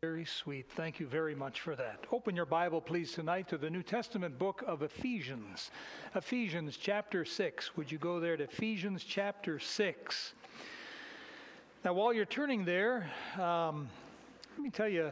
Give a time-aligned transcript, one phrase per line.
[0.00, 0.70] Very sweet.
[0.76, 2.04] Thank you very much for that.
[2.12, 5.72] Open your Bible, please, tonight to the New Testament book of Ephesians.
[6.14, 7.76] Ephesians chapter 6.
[7.76, 10.34] Would you go there to Ephesians chapter 6?
[11.84, 13.88] Now, while you're turning there, um,
[14.52, 15.10] let me tell you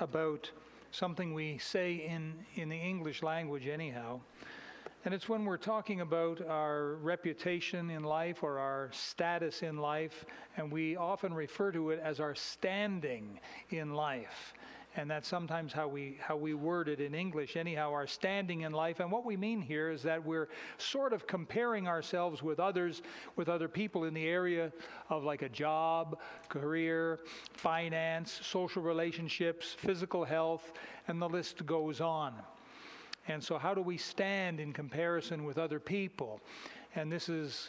[0.00, 0.50] about
[0.90, 4.18] something we say in, in the English language, anyhow.
[5.08, 10.26] And it's when we're talking about our reputation in life or our status in life,
[10.58, 13.40] and we often refer to it as our standing
[13.70, 14.52] in life.
[14.96, 18.72] And that's sometimes how we, how we word it in English, anyhow, our standing in
[18.72, 19.00] life.
[19.00, 23.00] And what we mean here is that we're sort of comparing ourselves with others,
[23.34, 24.70] with other people in the area
[25.08, 26.18] of like a job,
[26.50, 27.18] career,
[27.54, 30.70] finance, social relationships, physical health,
[31.06, 32.34] and the list goes on.
[33.28, 36.40] And so, how do we stand in comparison with other people?
[36.96, 37.68] And this is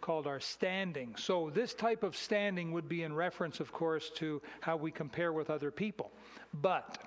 [0.00, 1.14] called our standing.
[1.16, 5.34] So, this type of standing would be in reference, of course, to how we compare
[5.34, 6.10] with other people.
[6.62, 7.04] But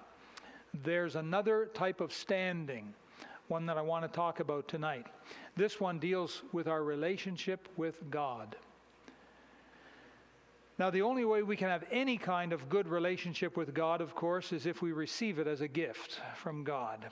[0.83, 2.93] there's another type of standing,
[3.47, 5.07] one that I want to talk about tonight.
[5.55, 8.55] This one deals with our relationship with God.
[10.77, 14.13] Now, the only way we can have any kind of good relationship with God, of
[14.13, 17.07] course, is if we receive it as a gift from God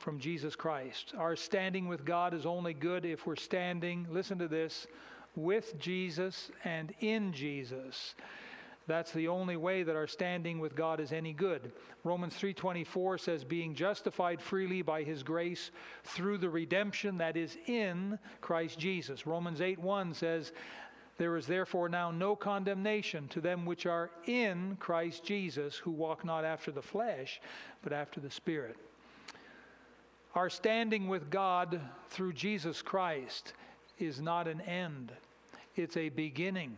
[0.00, 1.12] from Jesus Christ.
[1.16, 4.86] Our standing with God is only good if we're standing, listen to this,
[5.36, 8.14] with Jesus and in Jesus.
[8.86, 11.70] That's the only way that our standing with God is any good.
[12.02, 15.70] Romans 3:24 says being justified freely by his grace
[16.02, 19.26] through the redemption that is in Christ Jesus.
[19.26, 20.52] Romans 8:1 says
[21.18, 26.24] there is therefore now no condemnation to them which are in Christ Jesus who walk
[26.24, 27.40] not after the flesh
[27.82, 28.76] but after the spirit.
[30.34, 33.54] Our standing with God through Jesus Christ
[33.98, 35.12] is not an end,
[35.76, 36.76] it's a beginning.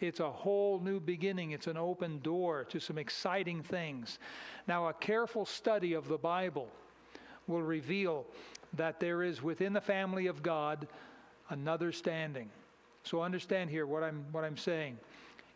[0.00, 1.52] It's a whole new beginning.
[1.52, 4.18] It's an open door to some exciting things.
[4.66, 6.68] Now, a careful study of the Bible
[7.46, 8.26] will reveal
[8.74, 10.88] that there is within the family of God
[11.50, 12.50] another standing.
[13.04, 14.98] So understand here what I'm what I'm saying.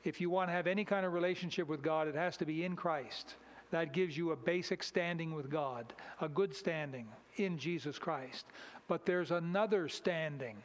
[0.04, 2.64] If you want to have any kind of relationship with God, it has to be
[2.64, 3.34] in Christ.
[3.70, 7.06] That gives you a basic standing with God, a good standing
[7.36, 8.46] in Jesus Christ.
[8.88, 10.56] But there's another standing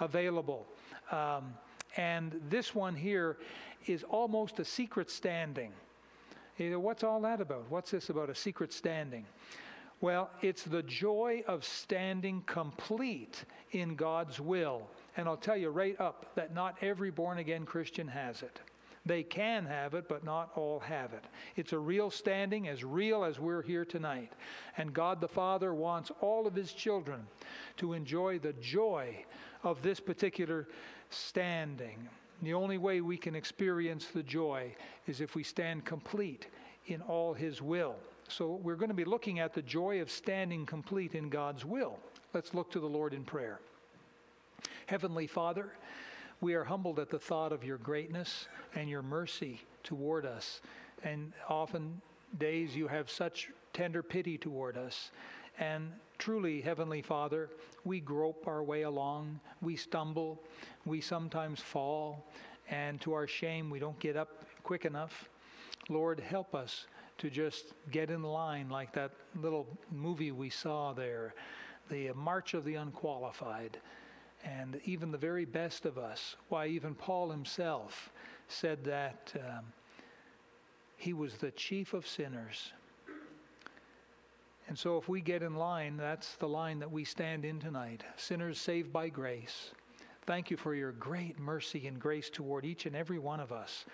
[0.00, 0.66] available.
[1.10, 1.54] Um,
[1.96, 3.38] and this one here
[3.86, 5.72] is almost a secret standing.
[6.58, 7.64] What's all that about?
[7.70, 9.24] What's this about a secret standing?
[10.00, 14.82] Well, it's the joy of standing complete in God's will.
[15.16, 18.60] And I'll tell you right up that not every born again Christian has it.
[19.06, 21.24] They can have it, but not all have it.
[21.54, 24.32] It's a real standing, as real as we're here tonight.
[24.76, 27.24] And God the Father wants all of His children
[27.76, 29.24] to enjoy the joy
[29.62, 30.66] of this particular
[31.10, 32.08] standing.
[32.42, 34.74] The only way we can experience the joy
[35.06, 36.48] is if we stand complete
[36.88, 37.94] in all His will.
[38.28, 42.00] So we're going to be looking at the joy of standing complete in God's will.
[42.34, 43.60] Let's look to the Lord in prayer.
[44.86, 45.70] Heavenly Father,
[46.40, 50.60] we are humbled at the thought of your greatness and your mercy toward us.
[51.02, 52.00] And often
[52.38, 55.10] days you have such tender pity toward us.
[55.58, 57.48] And truly, Heavenly Father,
[57.84, 60.42] we grope our way along, we stumble,
[60.84, 62.26] we sometimes fall,
[62.68, 65.28] and to our shame, we don't get up quick enough.
[65.88, 66.86] Lord, help us
[67.18, 71.34] to just get in line like that little movie we saw there,
[71.88, 73.78] the March of the Unqualified
[74.44, 76.36] and even the very best of us.
[76.48, 78.12] Why, even Paul himself
[78.48, 79.64] said that um,
[80.96, 82.72] he was the chief of sinners.
[84.68, 88.02] And so, if we get in line, that's the line that we stand in tonight
[88.16, 89.70] sinners saved by grace.
[90.26, 93.84] Thank you for your great mercy and grace toward each and every one of us.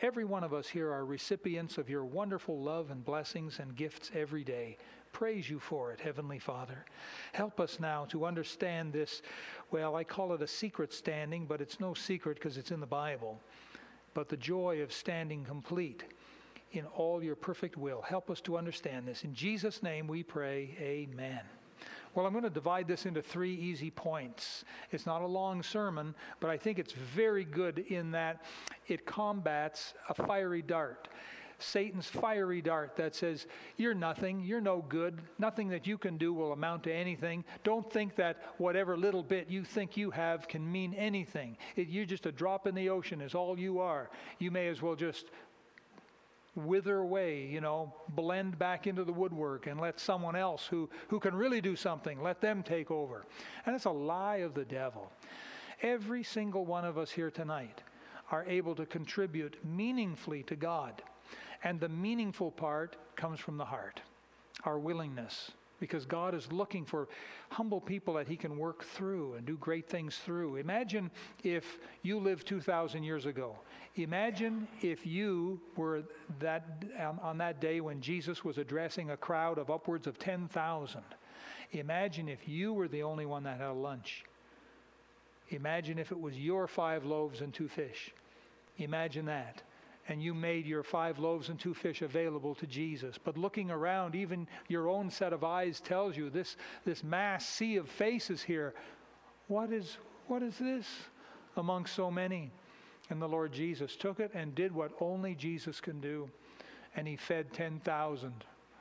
[0.00, 4.10] Every one of us here are recipients of your wonderful love and blessings and gifts
[4.14, 4.78] every day
[5.12, 6.84] praise you for it, Heavenly Father.
[7.32, 9.22] Help us now to understand this.
[9.70, 12.86] Well, I call it a secret standing, but it's no secret because it's in the
[12.86, 13.40] Bible.
[14.14, 16.04] But the joy of standing complete
[16.72, 18.02] in all your perfect will.
[18.02, 19.24] Help us to understand this.
[19.24, 21.40] In Jesus' name we pray, Amen.
[22.18, 24.64] Well, I'm going to divide this into three easy points.
[24.90, 28.42] It's not a long sermon, but I think it's very good in that
[28.88, 31.06] it combats a fiery dart.
[31.60, 36.32] Satan's fiery dart that says, You're nothing, you're no good, nothing that you can do
[36.32, 37.44] will amount to anything.
[37.62, 41.56] Don't think that whatever little bit you think you have can mean anything.
[41.76, 44.10] It, you're just a drop in the ocean, is all you are.
[44.40, 45.26] You may as well just
[46.58, 51.20] wither away, you know, blend back into the woodwork and let someone else who, who
[51.20, 53.26] can really do something, let them take over.
[53.66, 55.12] And it's a lie of the devil.
[55.82, 57.82] Every single one of us here tonight
[58.30, 61.02] are able to contribute meaningfully to God
[61.62, 64.00] And the meaningful part comes from the heart,
[64.64, 67.08] our willingness because God is looking for
[67.50, 70.56] humble people that He can work through and do great things through.
[70.56, 71.10] Imagine
[71.44, 73.56] if you lived 2,000 years ago.
[73.96, 76.02] Imagine if you were
[76.40, 81.00] that um, on that day when Jesus was addressing a crowd of upwards of 10,000.
[81.72, 84.24] Imagine if you were the only one that had a lunch.
[85.50, 88.12] Imagine if it was your five loaves and two fish.
[88.78, 89.62] Imagine that
[90.08, 93.16] and you made your five loaves and two fish available to Jesus.
[93.22, 97.76] But looking around, even your own set of eyes tells you this, this mass sea
[97.76, 98.74] of faces here.
[99.48, 100.86] What is, what is this
[101.56, 102.50] among so many?
[103.10, 106.28] And the Lord Jesus took it and did what only Jesus can do.
[106.96, 108.32] And he fed 10,000,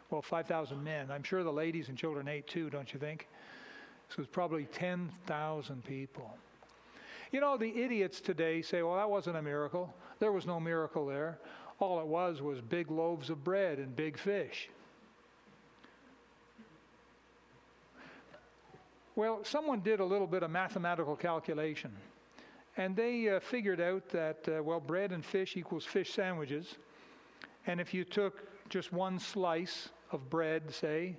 [0.09, 1.11] well, 5,000 men.
[1.11, 3.27] I'm sure the ladies and children ate too, don't you think?
[4.09, 6.33] So it's probably 10,000 people.
[7.31, 9.93] You know, the idiots today say, well, that wasn't a miracle.
[10.19, 11.39] There was no miracle there.
[11.79, 14.69] All it was was big loaves of bread and big fish.
[19.15, 21.91] Well, someone did a little bit of mathematical calculation,
[22.77, 26.75] and they uh, figured out that, uh, well, bread and fish equals fish sandwiches.
[27.65, 31.15] And if you took just one slice of bread, say,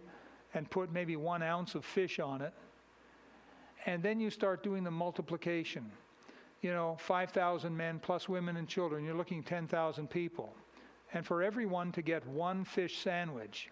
[0.54, 2.54] and put maybe one ounce of fish on it,
[3.86, 5.90] and then you start doing the multiplication
[6.62, 10.52] you know, 5,000 men plus women and children, you're looking 10,000 people.
[11.12, 13.70] And for everyone to get one fish sandwich,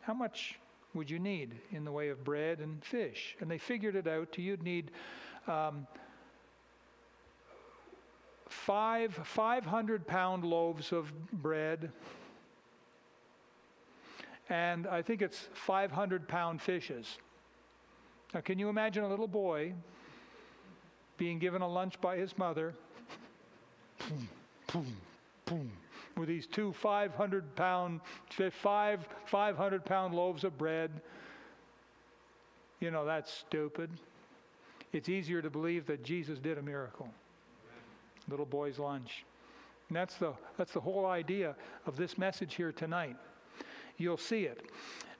[0.00, 0.58] how much
[0.94, 3.36] would you need in the way of bread and fish?
[3.40, 4.36] And they figured it out.
[4.36, 4.90] You'd need
[5.48, 5.86] um,
[8.48, 11.90] five 500 pound loaves of bread,
[14.48, 17.18] and I think it's 500 pound fishes.
[18.34, 19.72] Now, can you imagine a little boy
[21.22, 22.74] being given a lunch by his mother,
[24.00, 24.28] boom,
[24.72, 24.96] boom,
[25.44, 25.70] boom,
[26.16, 28.00] with these two 500 pound,
[28.50, 30.90] five 500 pound loaves of bread.
[32.80, 33.88] You know, that's stupid.
[34.92, 37.08] It's easier to believe that Jesus did a miracle.
[38.28, 39.24] Little boy's lunch.
[39.90, 41.54] And that's the, that's the whole idea
[41.86, 43.16] of this message here tonight.
[43.96, 44.60] You'll see it.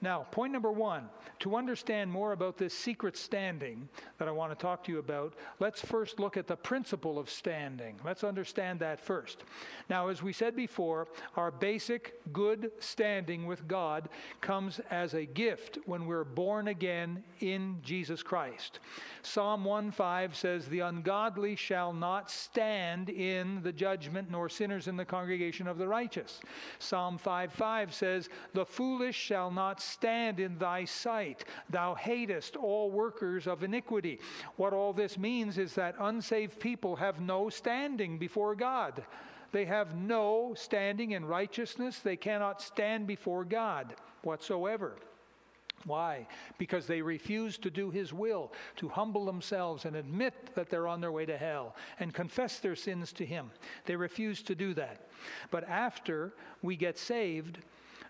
[0.02, 1.08] Now, point number one
[1.38, 3.88] to understand more about this secret standing
[4.18, 7.30] that I want to talk to you about, let's first look at the principle of
[7.30, 7.98] standing.
[8.04, 9.44] Let's understand that first.
[9.88, 11.06] Now, as we said before,
[11.36, 14.08] our basic good standing with God
[14.40, 18.80] comes as a gift when we're born again in Jesus Christ.
[19.22, 25.04] Psalm 1:5 says, The ungodly shall not stand in the judgment, nor sinners in the
[25.04, 26.40] congregation of the righteous.
[26.80, 31.44] Psalm 5:5 says, The foolish shall not stand in thy sight.
[31.70, 34.18] Thou hatest all workers of iniquity.
[34.56, 39.04] What all this means is that unsaved people have no standing before God.
[39.52, 41.98] They have no standing in righteousness.
[41.98, 44.96] They cannot stand before God whatsoever.
[45.84, 46.26] Why?
[46.58, 51.00] Because they refuse to do His will, to humble themselves and admit that they're on
[51.00, 53.50] their way to hell and confess their sins to Him.
[53.86, 55.08] They refuse to do that.
[55.50, 57.58] But after we get saved,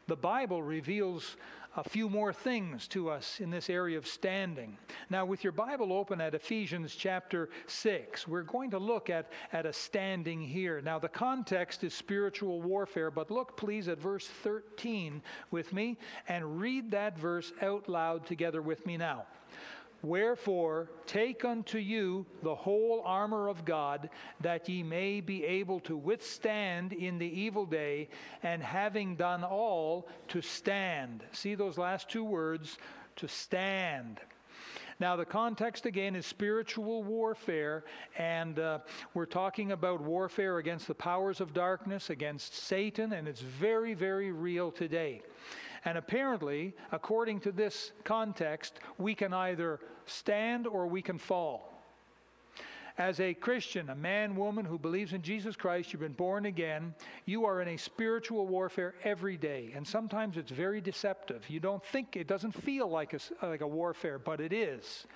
[0.07, 1.37] the Bible reveals
[1.77, 4.77] a few more things to us in this area of standing.
[5.09, 9.65] Now, with your Bible open at Ephesians chapter 6, we're going to look at, at
[9.65, 10.83] a standing here.
[10.83, 15.97] Now, the context is spiritual warfare, but look, please, at verse 13 with me
[16.29, 19.25] and read that verse out loud together with me now.
[20.03, 25.97] Wherefore, take unto you the whole armor of God, that ye may be able to
[25.97, 28.09] withstand in the evil day,
[28.43, 31.23] and having done all, to stand.
[31.31, 32.79] See those last two words,
[33.17, 34.21] to stand.
[34.99, 37.85] Now, the context again is spiritual warfare,
[38.17, 38.79] and uh,
[39.15, 44.33] we're talking about warfare against the powers of darkness, against Satan, and it's very, very
[44.33, 45.23] real today.
[45.85, 51.69] And apparently, according to this context, we can either stand or we can fall.
[52.99, 56.95] As a Christian, a man, woman who believes in Jesus Christ, you've been born again,
[57.25, 59.73] you are in a spiritual warfare every day.
[59.75, 61.49] And sometimes it's very deceptive.
[61.49, 65.07] You don't think, it doesn't feel like a, like a warfare, but it is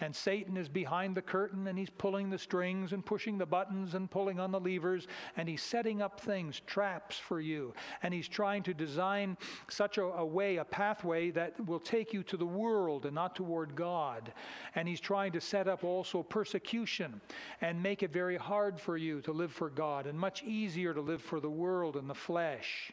[0.00, 3.94] and Satan is behind the curtain and he's pulling the strings and pushing the buttons
[3.94, 7.72] and pulling on the levers and he's setting up things, traps for you.
[8.02, 9.38] And he's trying to design
[9.68, 13.34] such a, a way, a pathway that will take you to the world and not
[13.34, 14.32] toward God.
[14.74, 17.20] And he's trying to set up also persecution
[17.62, 21.00] and make it very hard for you to live for God and much easier to
[21.00, 22.90] live for the world and the flesh.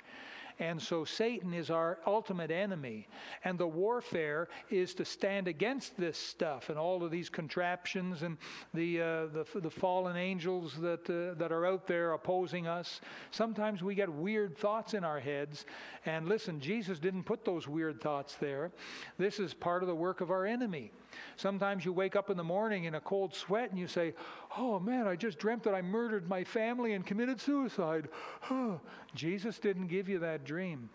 [0.60, 3.08] And so Satan is our ultimate enemy.
[3.44, 8.38] And the warfare is to stand against this stuff and all of these contraptions and
[8.74, 13.02] the, uh, the, the, fallen angels that, uh, that are out there opposing us.
[13.32, 15.66] Sometimes we get weird thoughts in our heads.
[16.06, 18.72] And listen, Jesus didn't put those weird thoughts there.
[19.18, 20.92] This is part of the work of our enemy.
[21.36, 24.14] Sometimes you wake up in the morning in a cold sweat and you say,
[24.58, 28.10] Oh man, I just dreamt that I murdered my family and committed suicide.
[29.16, 30.90] Jesus didn't give you that dream.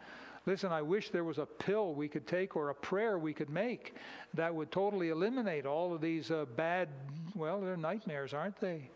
[0.47, 3.51] Listen, I wish there was a pill we could take or a prayer we could
[3.51, 3.95] make
[4.33, 6.89] that would totally eliminate all of these uh, bad,
[7.35, 8.89] well, they're nightmares, aren't they?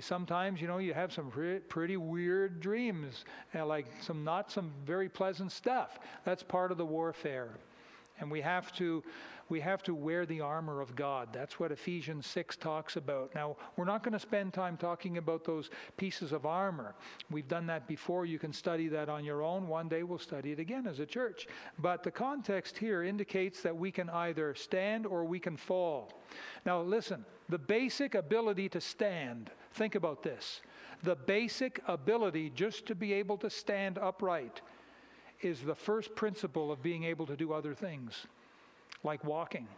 [0.00, 1.32] Sometimes, you know, you have some
[1.68, 3.24] pretty weird dreams,
[3.54, 5.98] and like some not some very pleasant stuff.
[6.24, 7.48] That's part of the warfare.
[8.20, 9.02] And we have to
[9.48, 11.28] we have to wear the armor of God.
[11.32, 13.34] That's what Ephesians 6 talks about.
[13.34, 16.94] Now, we're not going to spend time talking about those pieces of armor.
[17.30, 18.26] We've done that before.
[18.26, 19.66] You can study that on your own.
[19.66, 21.46] One day we'll study it again as a church.
[21.78, 26.20] But the context here indicates that we can either stand or we can fall.
[26.66, 30.60] Now, listen, the basic ability to stand, think about this.
[31.04, 34.60] The basic ability just to be able to stand upright
[35.40, 38.26] is the first principle of being able to do other things
[39.04, 39.68] like walking.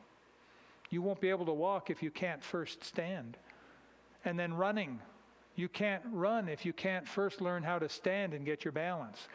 [0.90, 3.36] You won't be able to walk if you can't first stand.
[4.24, 5.00] And then running.
[5.54, 9.28] You can't run if you can't first learn how to stand and get your balance.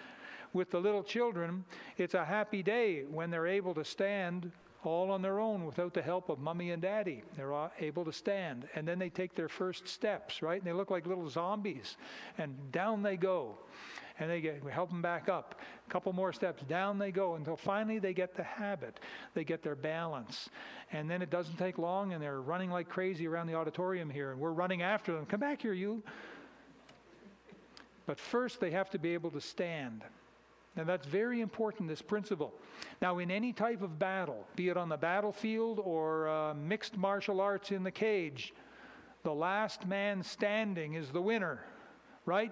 [0.54, 1.66] With the little children,
[1.98, 4.52] it's a happy day when they're able to stand
[4.84, 7.24] all on their own without the help of mommy and daddy.
[7.36, 8.68] They're able to stand.
[8.76, 10.62] And then they take their first steps, right?
[10.62, 11.98] And they look like little zombies.
[12.38, 13.58] And down they go
[14.20, 15.56] and they get, we help them back up.
[15.88, 19.00] A couple more steps, down they go until finally they get the habit.
[19.34, 20.50] They get their balance.
[20.92, 24.32] And then it doesn't take long, and they're running like crazy around the auditorium here,
[24.32, 25.26] and we're running after them.
[25.26, 26.02] Come back here, you.
[28.06, 30.04] But first, they have to be able to stand.
[30.78, 32.54] And that's very important, this principle.
[33.02, 37.40] Now, in any type of battle, be it on the battlefield or uh, mixed martial
[37.40, 38.54] arts in the cage,
[39.24, 41.66] the last man standing is the winner,
[42.26, 42.52] right?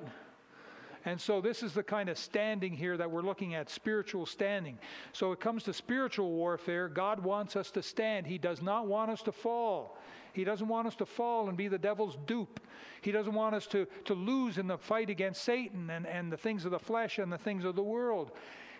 [1.06, 4.78] And so this is the kind of standing here that we're looking at spiritual standing.
[5.12, 6.88] So it comes to spiritual warfare.
[6.88, 9.98] God wants us to stand, He does not want us to fall.
[10.34, 12.60] He doesn't want us to fall and be the devil's dupe.
[13.02, 16.38] He doesn't want us to, to lose in the fight against Satan and, and the
[16.38, 18.32] things of the flesh and the things of the world.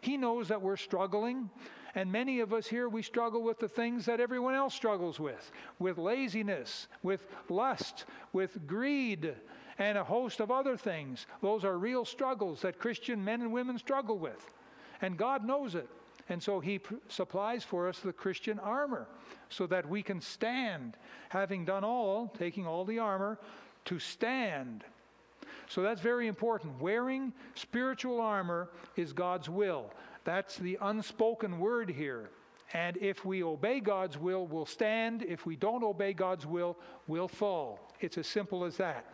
[0.02, 1.50] He knows that we're struggling.
[1.96, 5.52] And many of us here, we struggle with the things that everyone else struggles with
[5.78, 9.36] with laziness, with lust, with greed,
[9.78, 11.26] and a host of other things.
[11.42, 14.54] Those are real struggles that Christian men and women struggle with.
[15.02, 15.90] And God knows it.
[16.30, 19.08] And so He pr- supplies for us the Christian armor
[19.50, 20.98] so that we can stand,
[21.30, 23.38] having done all, taking all the armor,
[23.86, 24.84] to stand.
[25.68, 26.80] So that's very important.
[26.82, 29.92] Wearing spiritual armor is God's will.
[30.24, 32.30] That's the unspoken word here.
[32.74, 35.24] And if we obey God's will, we'll stand.
[35.24, 36.78] If we don't obey God's will,
[37.08, 37.92] we'll fall.
[38.00, 39.06] It's as simple as that.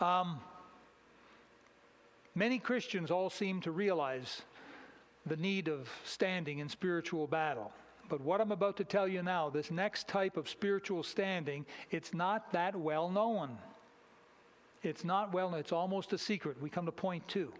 [0.00, 0.40] Um,
[2.34, 4.42] many Christians all seem to realize
[5.24, 7.72] the need of standing in spiritual battle.
[8.08, 12.14] But what I'm about to tell you now, this next type of spiritual standing, it's
[12.14, 13.58] not that well known.
[14.82, 16.60] It's not well known, it's almost a secret.
[16.62, 17.52] We come to point two.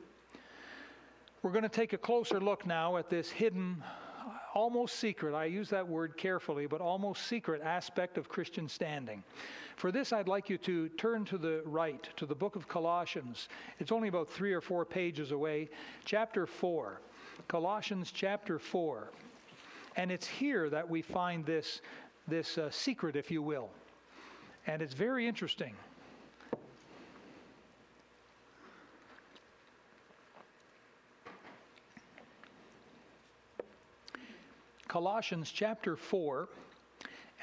[1.43, 3.83] We're going to take a closer look now at this hidden,
[4.57, 9.23] almost secret, I use that word carefully, but almost secret aspect of Christian standing.
[9.77, 13.51] For this, I'd like you to turn to the right, to the book of Colossians.
[13.79, 15.69] It's only about three or four pages away,
[16.07, 17.03] chapter 4.
[17.49, 19.11] Colossians chapter 4.
[19.97, 21.83] And it's here that we find this,
[22.27, 23.69] this uh, secret, if you will.
[24.67, 25.75] And it's very interesting.
[34.97, 36.49] Colossians chapter 4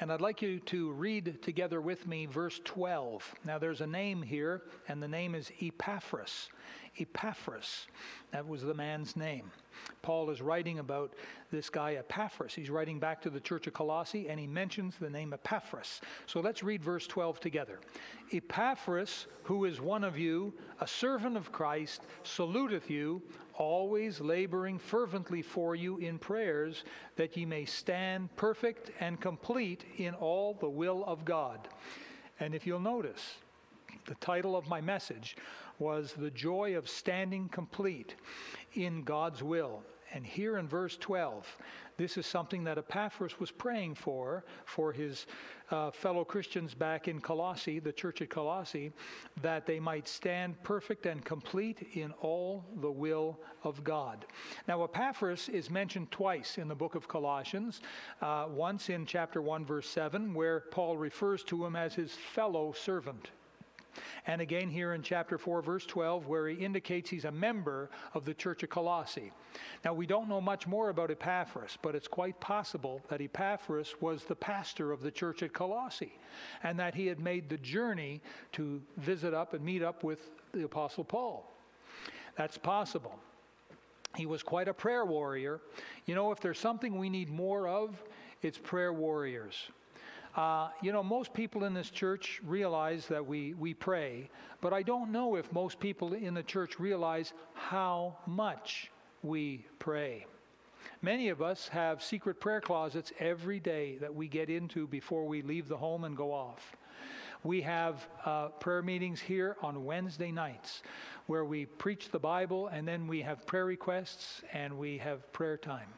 [0.00, 3.32] and I'd like you to read together with me verse 12.
[3.44, 6.48] Now, there's a name here, and the name is Epaphras.
[6.98, 7.86] Epaphras.
[8.32, 9.52] That was the man's name.
[10.02, 11.14] Paul is writing about
[11.50, 12.54] this guy Epaphras.
[12.54, 16.00] He's writing back to the church of Colossae, and he mentions the name Epaphras.
[16.26, 17.80] So let's read verse 12 together.
[18.32, 23.22] Epaphras, who is one of you, a servant of Christ, saluteth you,
[23.54, 26.84] always laboring fervently for you in prayers,
[27.16, 31.68] that ye may stand perfect and complete in all the will of God.
[32.40, 33.36] And if you'll notice,
[34.06, 35.36] the title of my message
[35.78, 38.16] was The Joy of Standing Complete
[38.74, 39.82] in God's Will.
[40.12, 41.56] And here in verse 12,
[41.96, 45.26] this is something that Epaphras was praying for, for his
[45.72, 48.92] uh, fellow Christians back in Colossae, the church at Colossae,
[49.42, 54.24] that they might stand perfect and complete in all the will of God.
[54.68, 57.80] Now, Epaphras is mentioned twice in the book of Colossians.
[58.22, 62.72] Uh, once in chapter 1, verse 7, where Paul refers to him as his fellow
[62.72, 63.30] servant.
[64.26, 68.24] And again here in chapter 4, verse 12, where he indicates he's a member of
[68.24, 69.32] the church of Colossae.
[69.84, 74.24] Now, we don't know much more about Epaphras, but it's quite possible that Epaphras was
[74.24, 76.18] the pastor of the church at Colossae
[76.62, 78.20] and that he had made the journey
[78.52, 81.50] to visit up and meet up with the Apostle Paul.
[82.36, 83.18] That's possible.
[84.16, 85.60] He was quite a prayer warrior.
[86.06, 88.02] You know, if there's something we need more of,
[88.42, 89.54] it's prayer warriors.
[90.36, 94.28] Uh, you know, most people in this church realize that we, we pray,
[94.60, 98.90] but I don't know if most people in the church realize how much
[99.22, 100.26] we pray.
[101.02, 105.40] Many of us have secret prayer closets every day that we get into before we
[105.42, 106.76] leave the home and go off.
[107.44, 110.82] We have uh, prayer meetings here on Wednesday nights
[111.26, 115.56] where we preach the Bible and then we have prayer requests and we have prayer
[115.56, 115.88] time.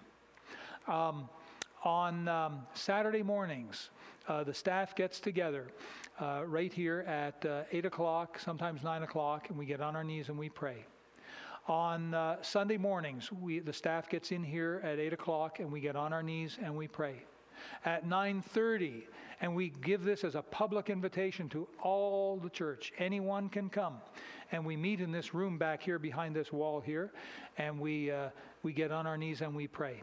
[0.88, 1.28] Um,
[1.84, 3.90] on um, Saturday mornings,
[4.28, 5.68] uh, the staff gets together
[6.20, 10.04] uh, right here at uh, 8 o'clock, sometimes 9 o'clock, and we get on our
[10.04, 10.84] knees and we pray.
[11.68, 15.80] On uh, Sunday mornings, we, the staff gets in here at 8 o'clock and we
[15.80, 17.22] get on our knees and we pray.
[17.84, 19.02] At 9.30,
[19.40, 22.92] and we give this as a public invitation to all the church.
[22.98, 23.96] Anyone can come.
[24.52, 27.12] And we meet in this room back here behind this wall here,
[27.58, 28.28] and we, uh,
[28.62, 30.02] we get on our knees and we pray.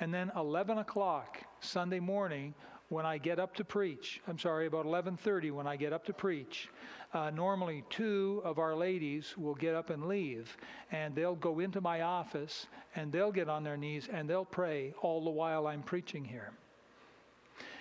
[0.00, 2.54] And then 11 o'clock Sunday morning,
[2.94, 6.12] when I get up to preach, I'm sorry, about 11:30 when I get up to
[6.12, 6.68] preach,
[7.12, 10.56] uh, normally two of our ladies will get up and leave,
[10.92, 14.94] and they'll go into my office and they'll get on their knees and they'll pray
[15.02, 16.52] all the while I'm preaching here.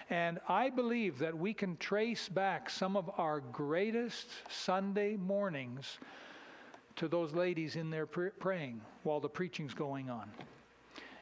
[0.09, 5.99] And I believe that we can trace back some of our greatest Sunday mornings
[6.95, 10.27] to those ladies in there pr- praying while the preaching's going on.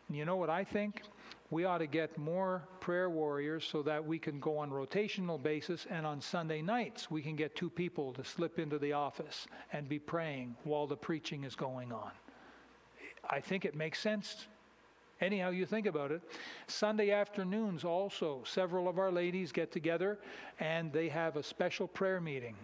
[0.08, 1.04] And you know what I think?
[1.52, 5.86] We ought to get more prayer warriors so that we can go on rotational basis
[5.90, 9.88] and on Sunday nights we can get two people to slip into the office and
[9.88, 12.12] be praying while the preaching is going on.
[13.30, 14.48] I think it makes sense.
[15.20, 16.22] Anyhow, you think about it.
[16.68, 20.18] Sunday afternoons also, several of our ladies get together
[20.60, 22.56] and they have a special prayer meeting.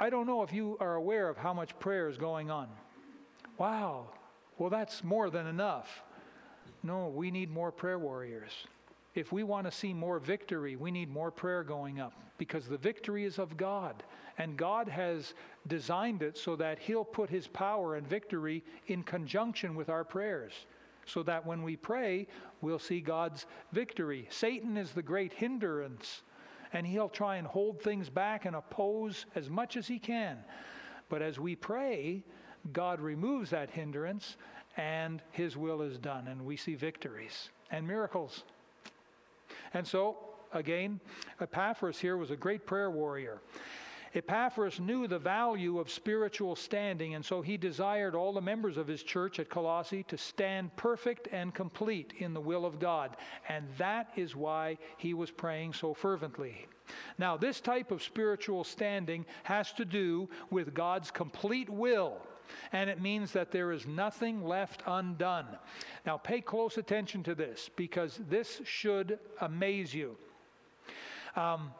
[0.00, 2.68] I don't know if you are aware of how much prayer is going on.
[3.58, 4.08] Wow.
[4.58, 6.02] Well, that's more than enough.
[6.82, 8.52] No, we need more prayer warriors.
[9.14, 12.78] If we want to see more victory, we need more prayer going up because the
[12.78, 14.02] victory is of God.
[14.38, 15.34] And God has
[15.66, 20.52] designed it so that He'll put His power and victory in conjunction with our prayers.
[21.06, 22.28] So that when we pray,
[22.60, 24.28] we'll see God's victory.
[24.30, 26.22] Satan is the great hindrance,
[26.72, 30.38] and he'll try and hold things back and oppose as much as he can.
[31.08, 32.22] But as we pray,
[32.72, 34.36] God removes that hindrance
[34.78, 38.44] and his will is done, and we see victories and miracles.
[39.74, 40.16] And so,
[40.52, 41.00] again,
[41.40, 43.40] Epaphras here was a great prayer warrior.
[44.14, 48.86] Epaphras knew the value of spiritual standing, and so he desired all the members of
[48.86, 53.16] his church at Colossae to stand perfect and complete in the will of God.
[53.48, 56.66] And that is why he was praying so fervently.
[57.18, 62.22] Now, this type of spiritual standing has to do with God's complete will
[62.72, 65.46] and it means that there is nothing left undone.
[66.06, 70.16] Now, pay close attention to this because this should amaze you.
[71.36, 71.72] Um,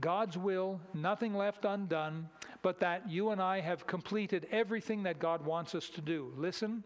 [0.00, 2.28] God's will, nothing left undone,
[2.62, 6.32] but that you and I have completed everything that God wants us to do.
[6.36, 6.84] Listen,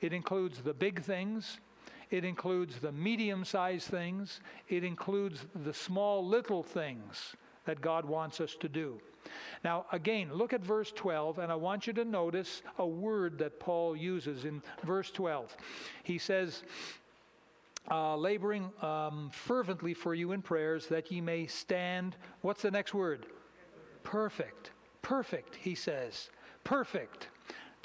[0.00, 1.58] it includes the big things,
[2.10, 8.40] it includes the medium sized things, it includes the small little things that God wants
[8.40, 9.00] us to do.
[9.64, 13.58] Now, again, look at verse 12, and I want you to notice a word that
[13.60, 15.56] Paul uses in verse 12.
[16.02, 16.62] He says,
[17.90, 22.16] uh, laboring um, fervently for you in prayers that ye may stand.
[22.40, 23.26] What's the next word?
[24.02, 24.70] Perfect.
[25.02, 26.30] Perfect, he says.
[26.64, 27.28] Perfect.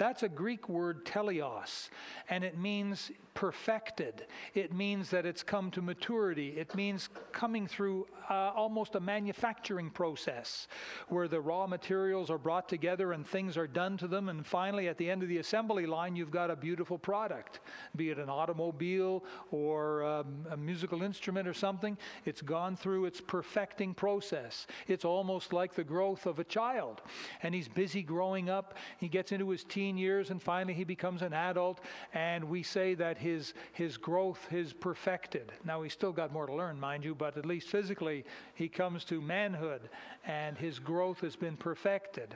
[0.02, 1.92] That's a Greek word teleos,
[2.28, 4.26] and it means perfected.
[4.56, 6.50] It means that it's come to maturity.
[6.58, 10.68] It means coming through uh, almost a manufacturing process
[11.10, 14.30] where the raw materials are brought together and things are done to them.
[14.30, 17.60] And finally, at the end of the assembly line, you've got a beautiful product,
[17.96, 21.98] be it an automobile or um, a musical instrument or something.
[22.26, 24.66] It's gone through its perfecting process.
[24.88, 27.02] It's almost like the growth of a child.
[27.44, 28.78] And he's busy growing up.
[28.98, 31.82] He gets into his teens teen years, and finally he becomes an adult,
[32.14, 35.52] and we say that his, his growth is perfected.
[35.66, 38.24] Now, he's still got more to learn, mind you, but at least physically,
[38.56, 39.82] he comes to manhood,
[40.26, 42.36] and his growth has been perfected.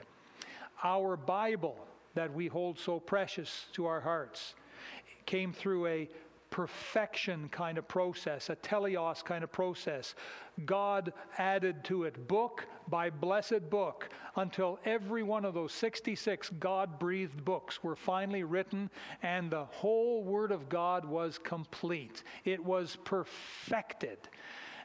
[0.84, 1.78] Our Bible
[2.14, 4.54] that we hold so precious to our hearts
[5.24, 6.08] came through a
[6.50, 10.14] perfection kind of process, a teleos kind of process.
[10.64, 16.98] God added to it book by blessed book until every one of those 66 God
[16.98, 18.90] breathed books were finally written
[19.22, 22.22] and the whole Word of God was complete.
[22.44, 24.18] It was perfected.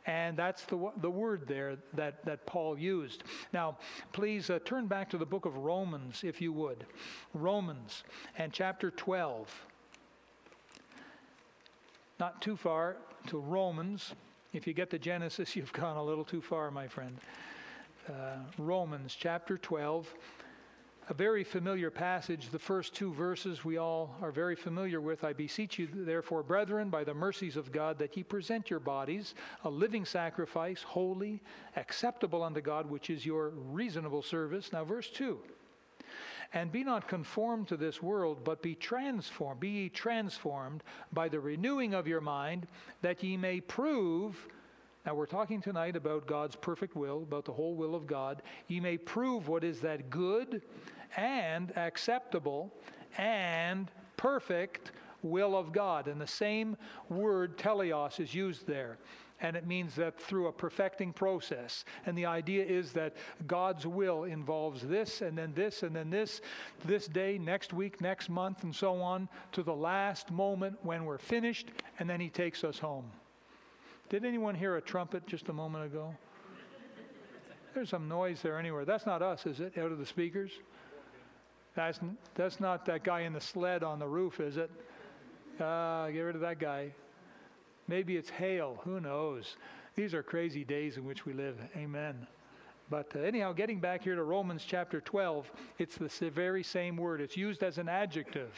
[0.05, 3.23] And that's the, the word there that, that Paul used.
[3.53, 3.77] Now,
[4.13, 6.85] please uh, turn back to the book of Romans, if you would.
[7.33, 8.03] Romans
[8.37, 9.67] and chapter 12
[12.21, 14.13] not too far to Romans.
[14.53, 17.17] If you get to Genesis, you've gone a little too far, my friend.
[18.07, 20.13] Uh, Romans chapter 12,
[21.09, 22.49] a very familiar passage.
[22.49, 25.23] The first two verses we all are very familiar with.
[25.23, 29.33] I beseech you, therefore, brethren, by the mercies of God, that ye present your bodies
[29.63, 31.41] a living sacrifice, holy,
[31.75, 34.71] acceptable unto God, which is your reasonable service.
[34.71, 35.39] Now, verse 2.
[36.53, 39.59] And be not conformed to this world, but be transformed.
[39.59, 40.83] Be ye transformed
[41.13, 42.67] by the renewing of your mind,
[43.01, 44.47] that ye may prove.
[45.05, 48.41] Now, we're talking tonight about God's perfect will, about the whole will of God.
[48.67, 50.61] Ye may prove what is that good
[51.15, 52.73] and acceptable
[53.17, 54.91] and perfect
[55.23, 56.07] will of God.
[56.07, 56.75] And the same
[57.09, 58.97] word, teleos, is used there
[59.41, 61.83] and it means that through a perfecting process.
[62.05, 63.15] And the idea is that
[63.47, 66.41] God's will involves this, and then this, and then this,
[66.85, 71.17] this day, next week, next month, and so on, to the last moment when we're
[71.17, 73.05] finished, and then He takes us home.
[74.09, 76.13] Did anyone hear a trumpet just a moment ago?
[77.73, 78.83] There's some noise there anywhere.
[78.83, 80.51] That's not us, is it, out of the speakers?
[81.73, 81.99] That's,
[82.35, 84.69] that's not that guy in the sled on the roof, is it?
[85.59, 86.91] Uh, get rid of that guy.
[87.87, 88.79] Maybe it's hail.
[88.83, 89.57] Who knows?
[89.95, 91.57] These are crazy days in which we live.
[91.75, 92.27] Amen.
[92.89, 97.21] But uh, anyhow, getting back here to Romans chapter 12, it's the very same word.
[97.21, 98.51] It's used as an adjective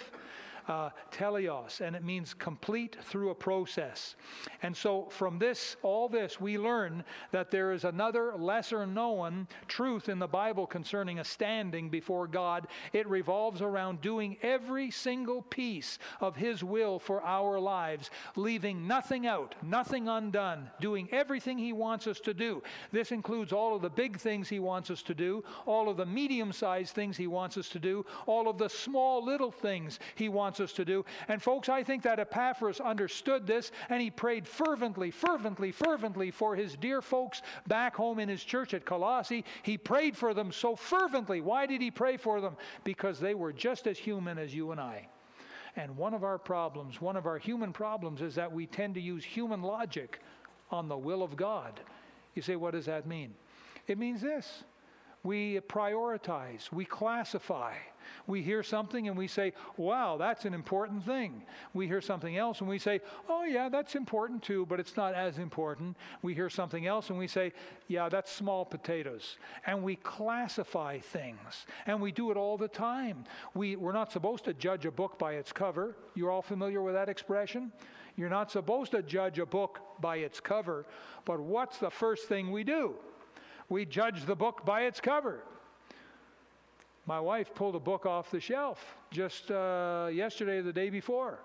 [0.68, 4.16] uh, teleos, and it means complete through a process.
[4.62, 10.10] And so, from this, all this, we learn that there is another lesser known truth
[10.10, 12.68] in the Bible concerning a standing before God.
[12.94, 19.28] It revolves around doing every single piece of His will for our lives, leaving nothing
[19.28, 22.64] out, nothing undone, doing everything He wants us to do.
[22.92, 26.06] This includes all of the big things He wants us to do, all of the
[26.06, 30.30] medium sized things He wants us to do, all of the small little things He
[30.30, 31.04] wants wants us to do.
[31.30, 36.56] And folks, I think that Epaphras understood this and he prayed fervently, fervently, fervently for
[36.56, 39.46] his dear folks back home in his church at Colossae.
[39.64, 41.42] He prayed for them so fervently.
[41.42, 42.56] Why did he pray for them?
[42.84, 45.08] Because they were just as human as you and I.
[45.76, 49.02] And one of our problems, one of our human problems, is that we tend to
[49.02, 50.20] use human logic
[50.70, 51.80] on the will of God.
[52.36, 53.34] You say, what does that mean?
[53.88, 54.64] It means this
[55.24, 57.74] we prioritize, we classify.
[58.28, 61.44] We hear something and we say, wow, that's an important thing.
[61.74, 65.14] We hear something else and we say, oh, yeah, that's important too, but it's not
[65.14, 65.98] as important.
[66.22, 67.54] We hear something else and we say,
[67.88, 69.38] yeah, that's small potatoes.
[69.66, 71.66] And we classify things.
[71.86, 73.26] And we do it all the time.
[73.54, 75.96] We, we're not supposed to judge a book by its cover.
[76.16, 77.72] You're all familiar with that expression?
[78.16, 80.86] You're not supposed to judge a book by its cover,
[81.26, 82.96] but what's the first thing we do?
[83.70, 85.44] we judge the book by its cover.
[87.06, 91.40] My wife pulled a book off the shelf just uh, yesterday, the day before.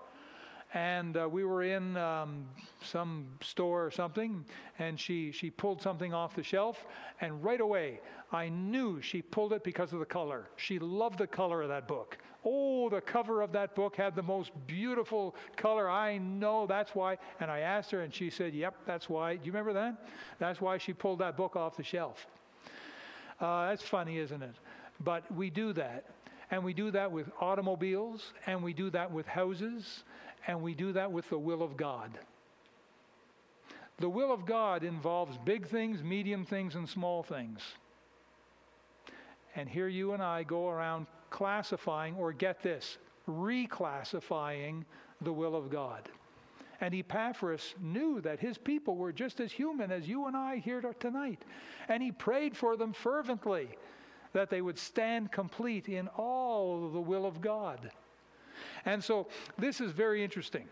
[0.73, 2.45] And uh, we were in um,
[2.81, 4.45] some store or something,
[4.77, 6.85] and she, she pulled something off the shelf,
[7.21, 7.99] and right away
[8.31, 10.47] I knew she pulled it because of the color.
[10.55, 12.17] She loved the color of that book.
[12.45, 15.89] Oh, the cover of that book had the most beautiful color.
[15.89, 17.17] I know that's why.
[17.41, 19.35] And I asked her, and she said, Yep, that's why.
[19.35, 20.07] Do you remember that?
[20.37, 22.27] That's why she pulled that book off the shelf.
[23.41, 24.55] Uh, that's funny, isn't it?
[25.03, 26.05] But we do that.
[26.51, 30.03] And we do that with automobiles, and we do that with houses,
[30.47, 32.17] and we do that with the will of God.
[33.99, 37.61] The will of God involves big things, medium things, and small things.
[39.55, 44.85] And here you and I go around classifying, or get this, reclassifying
[45.21, 46.09] the will of God.
[46.81, 50.81] And Epaphras knew that his people were just as human as you and I here
[50.99, 51.43] tonight.
[51.89, 53.67] And he prayed for them fervently
[54.33, 57.91] that they would stand complete in all the will of God.
[58.85, 60.67] And so this is very interesting.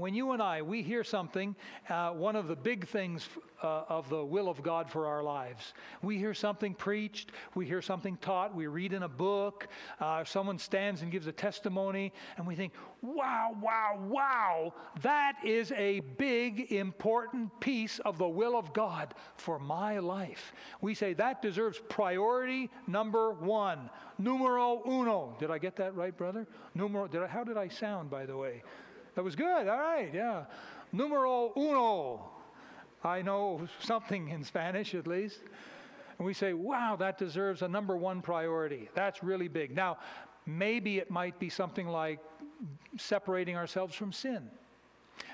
[0.00, 1.54] When you and I, we hear something,
[1.88, 3.28] uh, one of the big things
[3.62, 5.74] uh, of the will of God for our lives.
[6.02, 9.68] We hear something preached, we hear something taught, we read in a book,
[10.00, 15.72] uh, someone stands and gives a testimony, and we think, wow, wow, wow, that is
[15.72, 20.52] a big, important piece of the will of God for my life.
[20.80, 25.36] We say that deserves priority number one, numero uno.
[25.38, 26.46] Did I get that right, brother?
[26.74, 28.62] Numero, did I, how did I sound, by the way?
[29.14, 29.68] That was good.
[29.68, 30.44] All right, yeah.
[30.92, 32.30] Numero uno.
[33.02, 35.40] I know something in Spanish at least.
[36.18, 38.90] And we say, wow, that deserves a number one priority.
[38.94, 39.74] That's really big.
[39.74, 39.98] Now,
[40.44, 42.18] maybe it might be something like
[42.98, 44.50] separating ourselves from sin.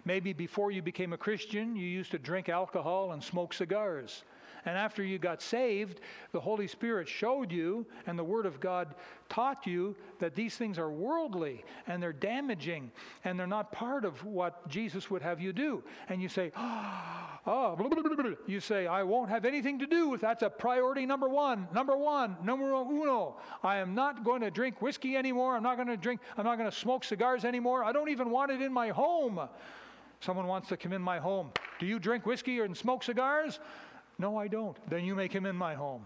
[0.05, 4.23] Maybe before you became a Christian, you used to drink alcohol and smoke cigars.
[4.67, 6.01] And after you got saved,
[6.33, 8.97] the Holy Spirit showed you, and the Word of God
[9.29, 12.91] taught you that these things are worldly and they're damaging
[13.25, 15.83] and they're not part of what Jesus would have you do.
[16.09, 20.09] And you say, oh, blah, blah, blah, you say, I won't have anything to do
[20.09, 23.37] with that's a priority number one, number one, numero uno.
[23.63, 25.57] I am not going to drink whiskey anymore.
[25.57, 27.85] I'm not going to drink, I'm not going to smoke cigars anymore.
[27.85, 29.41] I don't even want it in my home.
[30.21, 31.53] Someone wants to come in my home.
[31.79, 33.61] Do you drink whiskey and smoke cigars?
[34.19, 34.77] No, I don't.
[34.89, 36.05] Then you make him in my home.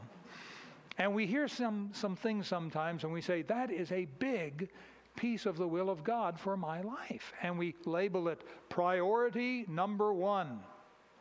[0.99, 4.69] And we hear some, some things sometimes and we say, that is a big
[5.17, 7.33] piece of the will of God for my life.
[7.43, 10.61] And we label it priority number one.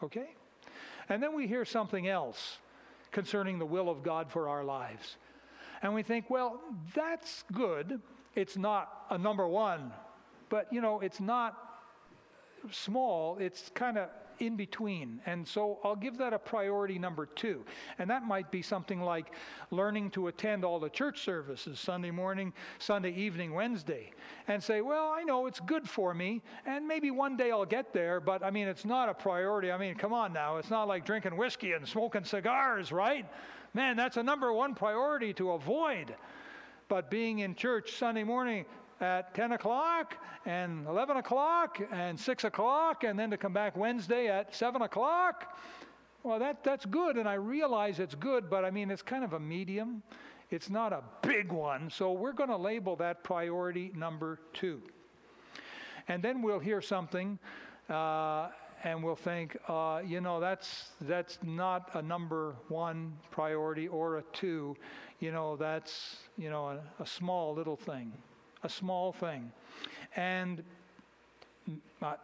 [0.04, 0.30] Okay?
[1.08, 2.58] And then we hear something else
[3.12, 5.18] concerning the will of God for our lives.
[5.82, 6.60] And we think, well,
[6.94, 8.02] that's good.
[8.36, 9.92] It's not a number one,
[10.50, 11.58] but you know, it's not
[12.72, 13.38] small.
[13.40, 15.22] It's kind of in between.
[15.26, 17.64] And so I'll give that a priority number two.
[17.98, 19.34] And that might be something like
[19.72, 24.12] learning to attend all the church services Sunday morning, Sunday evening, Wednesday,
[24.48, 27.94] and say, well, I know it's good for me, and maybe one day I'll get
[27.94, 29.72] there, but I mean, it's not a priority.
[29.72, 30.58] I mean, come on now.
[30.58, 33.26] It's not like drinking whiskey and smoking cigars, right?
[33.74, 36.16] Man, that's a number one priority to avoid.
[36.88, 38.66] But being in church Sunday morning,
[39.02, 44.28] at 10 o'clock and 11 o'clock and 6 o'clock and then to come back Wednesday
[44.28, 45.58] at 7 o'clock.
[46.24, 49.34] Well, that, that's good, and I realize it's good, but I mean, it's kind of
[49.34, 50.04] a medium.
[50.50, 54.82] It's not a big one, so we're going to label that priority number two.
[56.10, 57.40] And then we'll hear something,
[57.90, 58.50] uh,
[58.84, 64.24] and we'll think, uh, you know, that's, that's not a number one priority or a
[64.34, 64.76] two.
[65.20, 68.12] You know, that's, you know, a, a small little thing
[68.64, 69.52] a small thing.
[70.16, 70.64] And,
[72.02, 72.16] uh,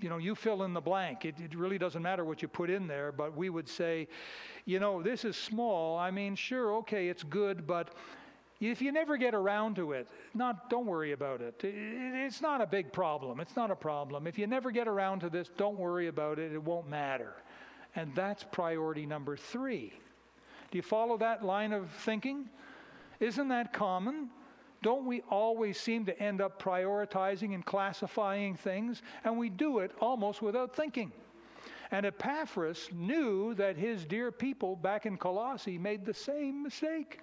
[0.00, 1.24] you know, you fill in the blank.
[1.24, 4.08] It, it, really doesn't matter what you put in there, but we would say,
[4.64, 5.98] you know, this is small.
[5.98, 7.94] I mean, sure, okay, it's good, but
[8.60, 11.54] if you never get around to it, not don't worry about it.
[11.64, 11.74] it.
[11.74, 13.40] It's not a big problem.
[13.40, 14.26] It's not a problem.
[14.26, 16.52] If you never get around to this, don't worry about it.
[16.52, 17.32] It won't matter.
[17.96, 19.92] And that's priority number three.
[20.70, 22.48] Do you follow that line of thinking?
[23.18, 24.30] Isn't that common?
[24.82, 29.02] Don't we always seem to end up prioritizing and classifying things?
[29.24, 31.12] And we do it almost without thinking.
[31.90, 37.20] And Epaphras knew that his dear people back in Colossae made the same mistake.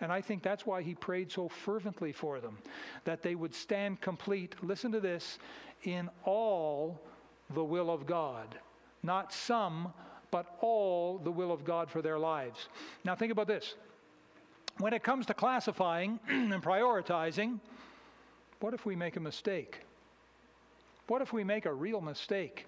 [0.00, 2.58] And I think that's why he prayed so fervently for them,
[3.04, 5.38] that they would stand complete, listen to this,
[5.82, 7.00] in all
[7.50, 8.58] the will of God.
[9.02, 9.92] Not some,
[10.30, 12.68] but all the will of God for their lives.
[13.04, 13.74] Now, think about this
[14.78, 17.58] when it comes to classifying and prioritizing,
[18.60, 19.80] what if we make a mistake?
[21.08, 22.66] What if we make a real mistake?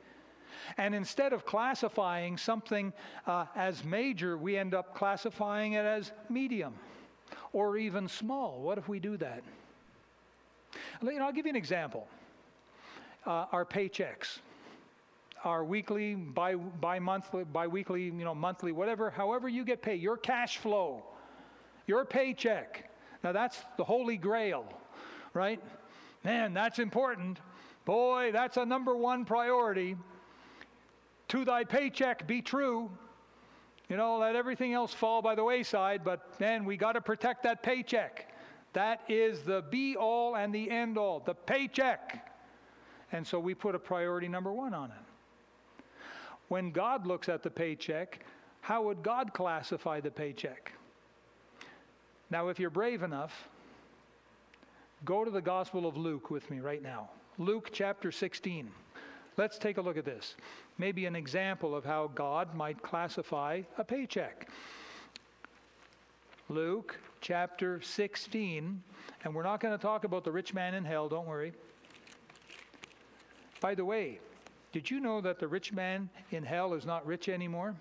[0.77, 2.93] And instead of classifying something
[3.27, 6.75] uh, as major, we end up classifying it as medium
[7.53, 8.61] or even small.
[8.61, 9.43] What if we do that?
[11.03, 12.07] You know, I'll give you an example.
[13.27, 14.39] Uh, our paychecks,
[15.45, 20.59] our weekly, bi, bi-monthly, bi-weekly, you know, monthly, whatever, however you get paid, your cash
[20.59, 21.05] flow
[21.91, 22.89] your paycheck.
[23.25, 24.65] Now, that's the holy grail,
[25.35, 25.61] right?
[26.23, 27.41] Man, that's important.
[27.85, 29.97] Boy, that's a number one priority.
[31.29, 32.91] To thy paycheck be true.
[33.89, 37.43] You know, let everything else fall by the wayside, but man, we got to protect
[37.43, 38.33] that paycheck.
[38.73, 42.33] That is the be all and the end all, the paycheck.
[43.11, 45.85] And so we put a priority number one on it.
[46.47, 48.25] When God looks at the paycheck,
[48.61, 50.73] how would God classify the paycheck?
[52.31, 53.49] Now, if you're brave enough,
[55.05, 57.11] go to the Gospel of Luke with me right now.
[57.39, 58.71] Luke chapter 16.
[59.37, 60.37] Let's take a look at this.
[60.79, 64.49] Maybe an example of how God might classify a paycheck.
[66.49, 68.83] Luke chapter 16,
[69.25, 71.53] and we're not going to talk about the rich man in hell, don't worry.
[73.61, 74.21] By the way,
[74.73, 77.75] did you know that the rich man in hell is not rich anymore?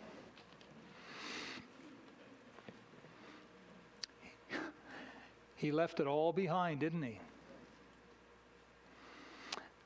[5.59, 7.19] He left it all behind, didn't he?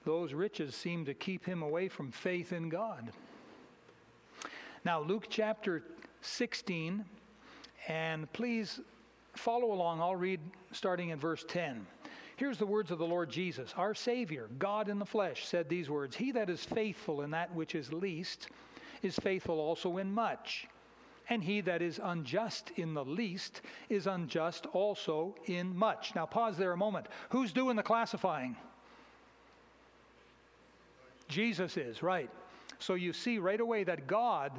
[0.05, 3.12] Those riches seem to keep him away from faith in God.
[4.86, 5.81] Now, Luke chapter
[6.21, 7.03] 16,
[7.88, 8.81] and please
[9.36, 9.99] follow along.
[9.99, 10.39] I'll read
[10.71, 11.88] starting in verse 10.
[12.36, 13.73] Here's the words of the Lord Jesus.
[13.75, 17.51] Our Savior, God in the flesh, said these words He that is faithful in that
[17.55, 18.49] which is least
[19.01, 20.67] is faithful also in much.
[21.29, 26.13] And he that is unjust in the least is unjust also in much.
[26.15, 27.07] Now, pause there a moment.
[27.29, 28.55] Who's doing the classifying?
[31.29, 32.29] Jesus is, right.
[32.79, 34.51] So you see right away that God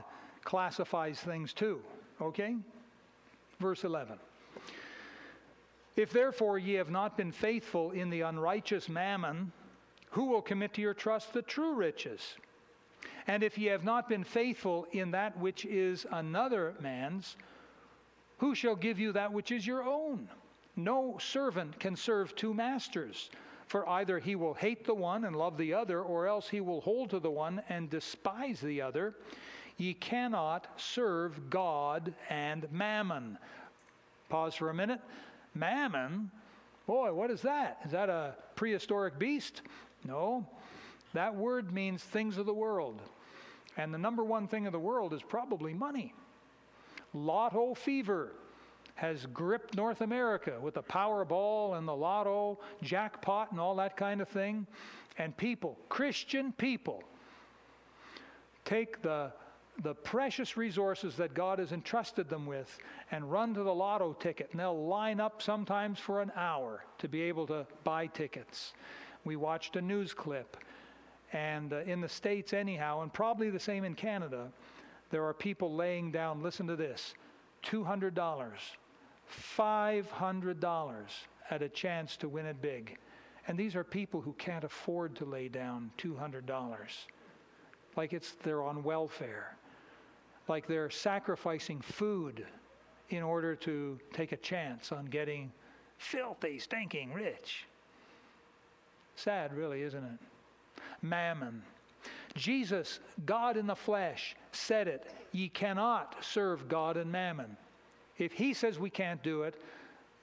[0.42, 1.80] classifies things too.
[2.20, 2.56] Okay?
[3.60, 4.18] Verse 11.
[5.96, 9.52] If therefore ye have not been faithful in the unrighteous mammon,
[10.10, 12.36] who will commit to your trust the true riches?
[13.26, 17.36] And if ye have not been faithful in that which is another man's,
[18.38, 20.28] who shall give you that which is your own?
[20.76, 23.30] No servant can serve two masters,
[23.66, 26.80] for either he will hate the one and love the other, or else he will
[26.80, 29.14] hold to the one and despise the other.
[29.78, 33.38] Ye cannot serve God and mammon.
[34.28, 35.00] Pause for a minute.
[35.54, 36.30] Mammon,
[36.86, 37.80] boy, what is that?
[37.84, 39.62] Is that a prehistoric beast?
[40.04, 40.46] No.
[41.12, 43.00] That word means things of the world.
[43.76, 46.14] And the number one thing of the world is probably money.
[47.12, 48.32] Lotto fever
[48.94, 54.20] has gripped North America with the Powerball and the Lotto jackpot and all that kind
[54.20, 54.66] of thing.
[55.18, 57.02] And people, Christian people,
[58.64, 59.32] take the
[59.82, 62.78] the precious resources that God has entrusted them with
[63.10, 64.48] and run to the lotto ticket.
[64.52, 68.72] And they'll line up sometimes for an hour to be able to buy tickets.
[69.24, 70.56] We watched a news clip.
[71.34, 74.48] And uh, in the States, anyhow, and probably the same in Canada,
[75.10, 77.12] there are people laying down, listen to this,
[77.64, 78.14] $200,
[79.58, 81.04] $500
[81.50, 82.96] at a chance to win it big.
[83.46, 86.70] And these are people who can't afford to lay down $200
[87.96, 89.56] like it's they're on welfare
[90.48, 92.46] like they're sacrificing food
[93.10, 95.52] in order to take a chance on getting
[95.98, 97.66] filthy, stinking rich.
[99.16, 100.18] Sad, really, isn't it?
[101.02, 101.62] Mammon.
[102.34, 105.12] Jesus, God in the flesh, said it.
[105.32, 107.56] Ye cannot serve God and mammon.
[108.18, 109.60] If he says we can't do it,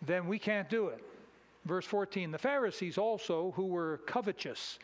[0.02, 1.04] then we can't do it.
[1.66, 4.80] Verse 14 The Pharisees also, who were covetous,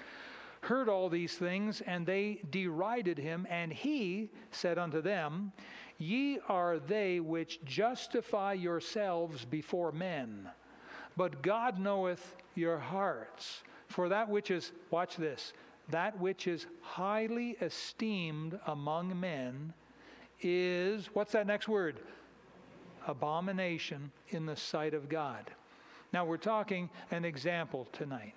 [0.62, 3.48] heard all these things, and they derided him.
[3.50, 5.52] And he said unto them,
[5.98, 10.50] Ye are they which justify yourselves before men,
[11.16, 13.64] but God knoweth your hearts.
[13.88, 15.54] For that which is, watch this,
[15.90, 19.74] that which is highly esteemed among men
[20.42, 22.00] is, what's that next word?
[23.08, 25.50] Abomination in the sight of God.
[26.14, 28.34] Now we're talking an example tonight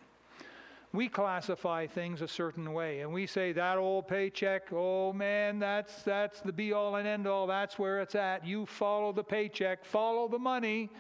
[0.93, 6.03] we classify things a certain way and we say that old paycheck oh man that's
[6.03, 9.85] that's the be all and end all that's where it's at you follow the paycheck
[9.85, 10.91] follow the money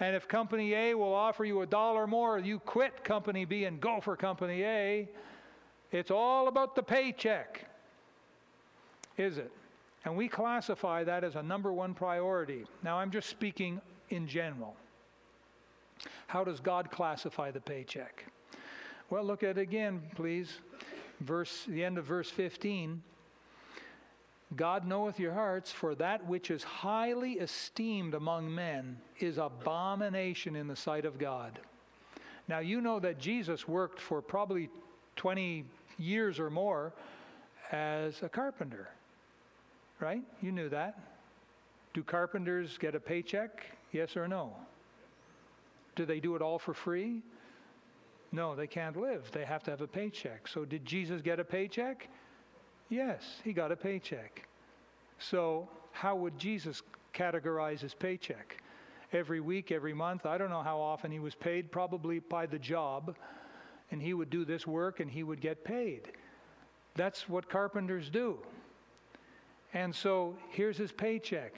[0.00, 3.80] and if company A will offer you a dollar more you quit company B and
[3.80, 5.08] go for company A.
[5.92, 7.66] It's all about the paycheck
[9.20, 9.50] is it?
[10.04, 12.64] And we classify that as a number one priority.
[12.82, 14.74] Now I'm just speaking in general.
[16.26, 18.24] How does God classify the paycheck?
[19.10, 20.60] Well, look at it again, please.
[21.20, 23.02] Verse, the end of verse 15.
[24.56, 30.66] God knoweth your hearts, for that which is highly esteemed among men is abomination in
[30.66, 31.58] the sight of God.
[32.48, 34.68] Now, you know that Jesus worked for probably
[35.14, 35.64] 20
[35.98, 36.92] years or more
[37.70, 38.88] as a carpenter,
[40.00, 40.22] right?
[40.42, 40.98] You knew that.
[41.94, 43.66] Do carpenters get a paycheck?
[43.92, 44.52] Yes or no?
[45.94, 47.22] Do they do it all for free?
[48.32, 49.30] No, they can't live.
[49.32, 50.46] They have to have a paycheck.
[50.48, 52.08] So, did Jesus get a paycheck?
[52.90, 54.46] Yes, he got a paycheck.
[55.18, 56.82] So, how would Jesus
[57.14, 58.62] categorize his paycheck?
[59.12, 60.26] Every week, every month?
[60.26, 63.16] I don't know how often he was paid, probably by the job.
[63.90, 66.02] And he would do this work and he would get paid.
[66.94, 68.38] That's what carpenters do.
[69.72, 71.54] And so, here's his paycheck.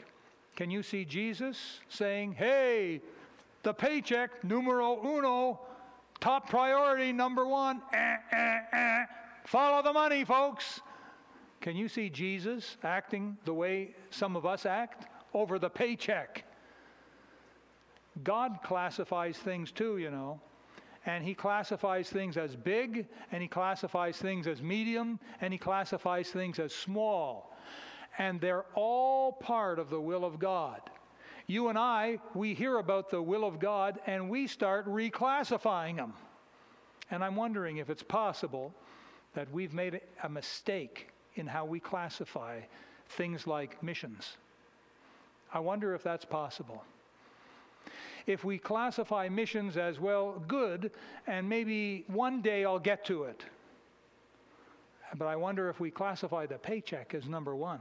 [0.55, 3.01] Can you see Jesus saying, Hey,
[3.63, 5.59] the paycheck, numero uno,
[6.23, 9.05] Top priority number one eh, eh, eh.
[9.45, 10.81] follow the money, folks.
[11.63, 15.07] Can you see Jesus acting the way some of us act?
[15.33, 16.45] Over the paycheck.
[18.25, 20.41] God classifies things too, you know.
[21.07, 26.31] and he classifies things as big, and he classifies things as medium, and he classifies
[26.31, 27.57] things as small.
[28.19, 30.81] And they're all part of the will of God.
[31.47, 36.13] You and I, we hear about the will of God and we start reclassifying them.
[37.11, 38.73] And I'm wondering if it's possible
[39.35, 42.61] that we've made a mistake in how we classify
[43.09, 44.37] things like missions.
[45.53, 46.85] I wonder if that's possible
[48.27, 50.91] if we classify missions as, well, good,
[51.27, 53.45] and maybe one day I'll get to it.
[55.17, 57.81] But I wonder if we classify the paycheck as number one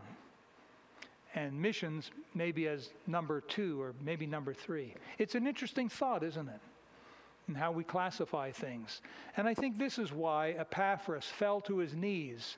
[1.33, 4.93] and missions maybe as number two or maybe number three.
[5.17, 6.59] It's an interesting thought, isn't it?
[7.51, 9.01] And how we classify things.
[9.35, 12.55] And I think this is why Epaphras fell to his knees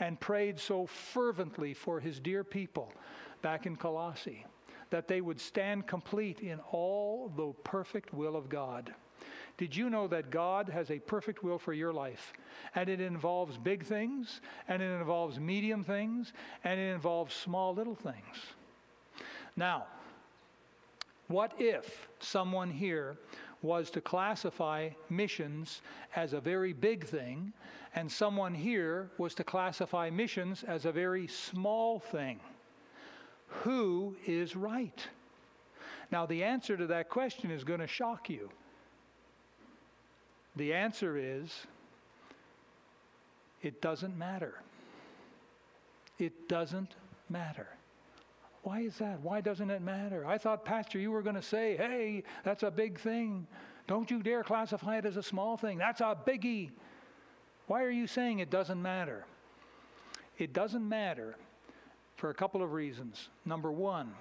[0.00, 2.92] and prayed so fervently for his dear people
[3.40, 4.44] back in Colossae
[4.90, 8.92] that they would stand complete in all the perfect will of God.
[9.56, 12.34] Did you know that God has a perfect will for your life?
[12.74, 16.34] And it involves big things, and it involves medium things,
[16.64, 18.36] and it involves small little things.
[19.56, 19.86] Now,
[21.28, 23.16] what if someone here
[23.64, 25.80] was to classify missions
[26.14, 27.52] as a very big thing,
[27.96, 32.38] and someone here was to classify missions as a very small thing?
[33.62, 35.06] who is right?
[36.10, 38.50] Now, the answer to that question is going to shock you.
[40.56, 41.50] The answer is
[43.62, 44.54] it doesn't matter.
[46.18, 46.94] It doesn't
[47.28, 47.68] matter.
[48.64, 49.20] Why is that?
[49.20, 50.26] Why doesn't it matter?
[50.26, 53.46] I thought, Pastor, you were going to say, hey, that's a big thing.
[53.86, 55.76] Don't you dare classify it as a small thing.
[55.76, 56.70] That's a biggie.
[57.66, 59.26] Why are you saying it doesn't matter?
[60.38, 61.36] It doesn't matter
[62.16, 63.28] for a couple of reasons.
[63.44, 64.14] Number one,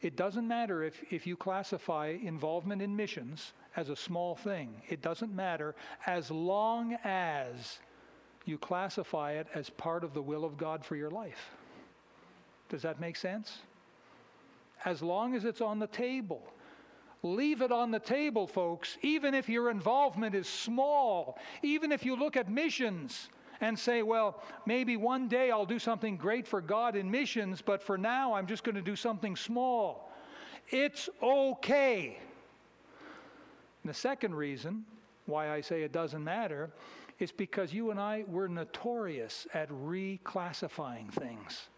[0.00, 4.72] it doesn't matter if, if you classify involvement in missions as a small thing.
[4.88, 5.74] It doesn't matter
[6.06, 7.78] as long as
[8.46, 11.50] you classify it as part of the will of God for your life.
[12.70, 13.58] Does that make sense?
[14.84, 16.42] As long as it's on the table.
[17.22, 22.16] Leave it on the table, folks, even if your involvement is small, even if you
[22.16, 23.28] look at missions
[23.60, 27.80] and say, well, maybe one day I'll do something great for God in missions, but
[27.80, 30.10] for now I'm just going to do something small.
[30.68, 32.18] It's okay.
[33.84, 34.84] The second reason
[35.26, 36.70] why I say it doesn't matter
[37.20, 41.68] is because you and I were notorious at reclassifying things.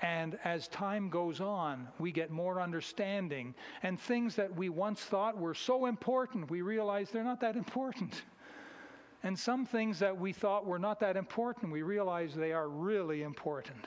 [0.00, 3.54] And as time goes on, we get more understanding.
[3.82, 8.22] And things that we once thought were so important, we realize they're not that important.
[9.24, 13.22] And some things that we thought were not that important, we realize they are really
[13.22, 13.86] important.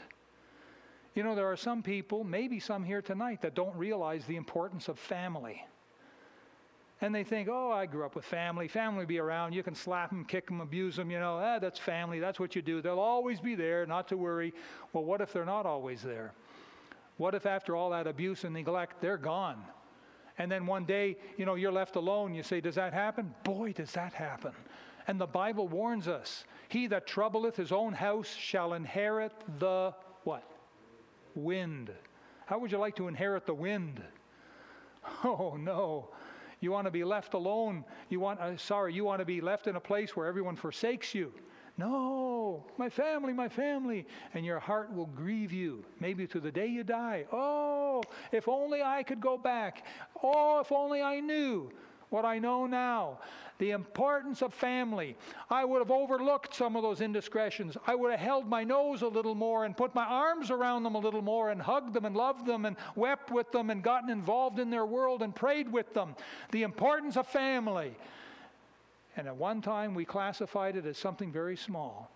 [1.14, 4.88] You know, there are some people, maybe some here tonight, that don't realize the importance
[4.88, 5.66] of family.
[7.02, 8.68] And they think, oh, I grew up with family.
[8.68, 9.54] Family be around.
[9.54, 11.12] You can slap them, kick them, abuse them.
[11.12, 12.20] You know, ah, that's family.
[12.20, 12.82] That's what you do.
[12.82, 14.54] They'll always be there, not to worry.
[14.94, 16.34] Well, what if they're not always there?
[17.18, 19.62] What if after all that abuse and neglect, they're gone?
[20.38, 22.34] And then one day, you know, you're left alone.
[22.34, 23.34] You say, does that happen?
[23.44, 24.52] Boy, does that happen.
[25.08, 29.94] And the Bible warns us He that troubleth his own house shall inherit the
[30.24, 30.50] what?
[31.36, 31.92] Wind.
[32.46, 34.02] How would you like to inherit the wind?
[35.24, 36.10] Oh, no.
[36.60, 37.84] You want to be left alone.
[38.10, 41.14] You want, uh, sorry, you want to be left in a place where everyone forsakes
[41.14, 41.34] you.
[41.78, 44.08] No, my family, my family.
[44.34, 47.26] And your heart will grieve you, maybe to the day you die.
[47.32, 48.02] Oh,
[48.32, 49.86] if only I could go back.
[50.24, 51.72] Oh, if only I knew
[52.10, 53.20] what I know now
[53.58, 55.16] the importance of family.
[55.50, 57.78] I would have overlooked some of those indiscretions.
[57.88, 60.96] I would have held my nose a little more and put my arms around them
[60.96, 64.10] a little more and hugged them and loved them and wept with them and gotten
[64.10, 66.16] involved in their world and prayed with them.
[66.52, 67.96] The importance of family.
[69.16, 72.12] And at one time we classified it as something very small.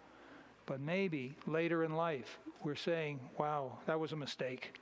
[0.65, 4.73] But maybe later in life we're saying, wow, that was a mistake.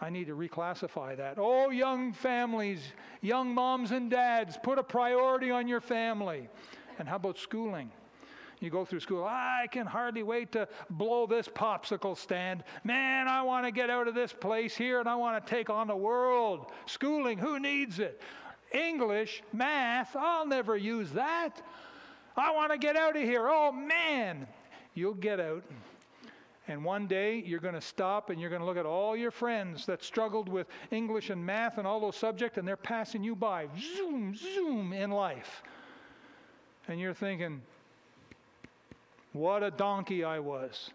[0.00, 1.34] I need to reclassify that.
[1.38, 2.80] Oh, young families,
[3.20, 6.48] young moms and dads, put a priority on your family.
[6.98, 7.90] And how about schooling?
[8.60, 12.62] You go through school, I can hardly wait to blow this popsicle stand.
[12.84, 15.70] Man, I want to get out of this place here and I want to take
[15.70, 16.70] on the world.
[16.84, 18.20] Schooling, who needs it?
[18.72, 21.62] English, math, I'll never use that.
[22.36, 23.48] I want to get out of here.
[23.48, 24.46] Oh, man.
[24.94, 25.64] You'll get out
[26.70, 29.32] and one day you're going to stop and you're going to look at all your
[29.32, 33.34] friends that struggled with English and math and all those subjects, and they're passing you
[33.34, 33.66] by,
[33.96, 35.62] zoom, zoom in life.
[36.86, 37.60] And you're thinking,
[39.32, 40.90] what a donkey I was.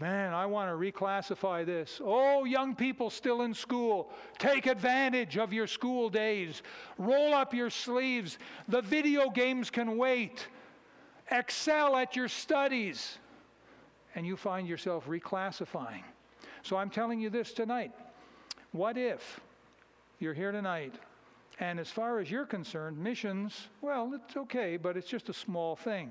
[0.00, 2.00] Man, I want to reclassify this.
[2.02, 6.62] Oh, young people still in school, take advantage of your school days.
[6.96, 8.38] Roll up your sleeves.
[8.68, 10.48] The video games can wait.
[11.30, 13.18] Excel at your studies.
[14.14, 16.02] And you find yourself reclassifying.
[16.62, 17.92] So I'm telling you this tonight.
[18.72, 19.40] What if
[20.18, 20.94] you're here tonight
[21.60, 25.76] and as far as you're concerned, missions, well, it's okay, but it's just a small
[25.76, 26.10] thing.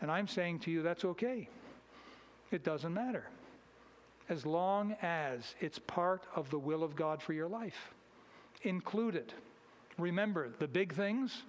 [0.00, 1.48] And I'm saying to you, that's okay.
[2.50, 3.28] It doesn't matter.
[4.28, 7.92] As long as it's part of the will of God for your life.
[8.62, 9.34] Include it.
[9.98, 11.42] Remember the big things,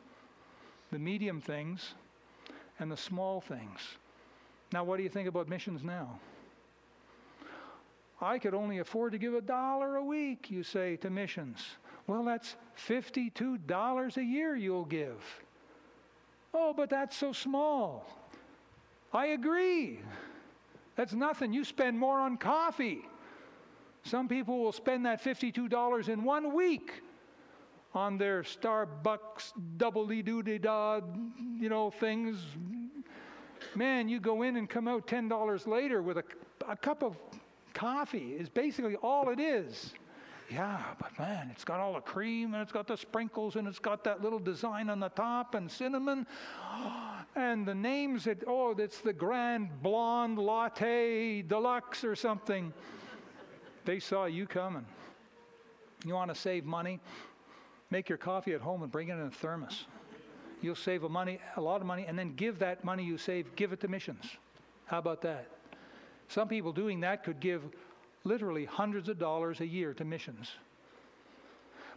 [0.91, 1.93] the medium things,
[2.79, 3.79] and the small things.
[4.73, 6.19] Now, what do you think about missions now?
[8.19, 11.63] I could only afford to give a dollar a week, you say, to missions.
[12.07, 12.55] Well, that's
[12.87, 15.23] $52 a year you'll give.
[16.53, 18.09] Oh, but that's so small.
[19.13, 19.99] I agree.
[20.95, 21.53] That's nothing.
[21.53, 23.01] You spend more on coffee.
[24.03, 27.03] Some people will spend that $52 in one week
[27.93, 31.01] on their Starbucks double doody da,
[31.59, 32.37] you know, things.
[33.77, 36.23] Man, you go in and come out $10 later with a,
[36.67, 37.15] a cup of
[37.75, 39.93] coffee, is basically all it is.
[40.49, 43.77] Yeah, but man, it's got all the cream and it's got the sprinkles and it's
[43.77, 46.25] got that little design on the top and cinnamon.
[47.35, 52.73] And the names that, oh, it's the Grand Blonde Latte Deluxe or something.
[53.85, 54.87] They saw you coming.
[56.03, 56.99] You want to save money?
[57.91, 59.85] Make your coffee at home and bring it in a thermos.
[60.61, 63.55] You'll save a money, a lot of money, and then give that money you save,
[63.55, 64.25] give it to missions.
[64.85, 65.47] How about that?
[66.27, 67.63] Some people doing that could give
[68.23, 70.51] literally hundreds of dollars a year to missions.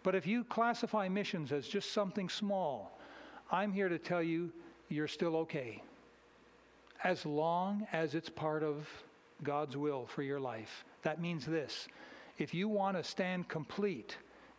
[0.02, 2.98] But if you classify missions as just something small,
[3.50, 4.52] I'm here to tell you
[4.88, 5.82] you're still okay.
[7.02, 8.86] As long as it's part of
[9.42, 10.84] God's will for your life.
[11.02, 11.88] That means this
[12.38, 14.16] if you want to stand complete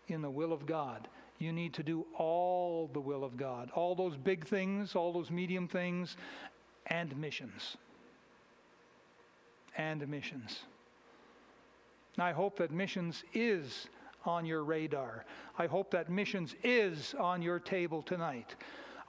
[0.07, 1.07] in the will of God,
[1.41, 5.31] you need to do all the will of God, all those big things, all those
[5.31, 6.15] medium things,
[6.87, 7.77] and missions.
[9.77, 10.59] And missions.
[12.17, 13.87] I hope that missions is
[14.25, 15.25] on your radar.
[15.57, 18.55] I hope that missions is on your table tonight.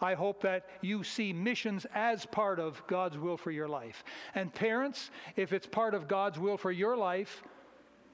[0.00, 4.04] I hope that you see missions as part of God's will for your life.
[4.34, 7.42] And parents, if it's part of God's will for your life,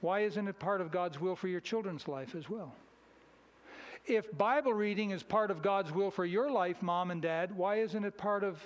[0.01, 2.75] why isn't it part of God's will for your children's life as well?
[4.09, 7.77] If Bible reading is part of God's will for your life, mom and dad, why
[7.77, 8.59] isn't it part of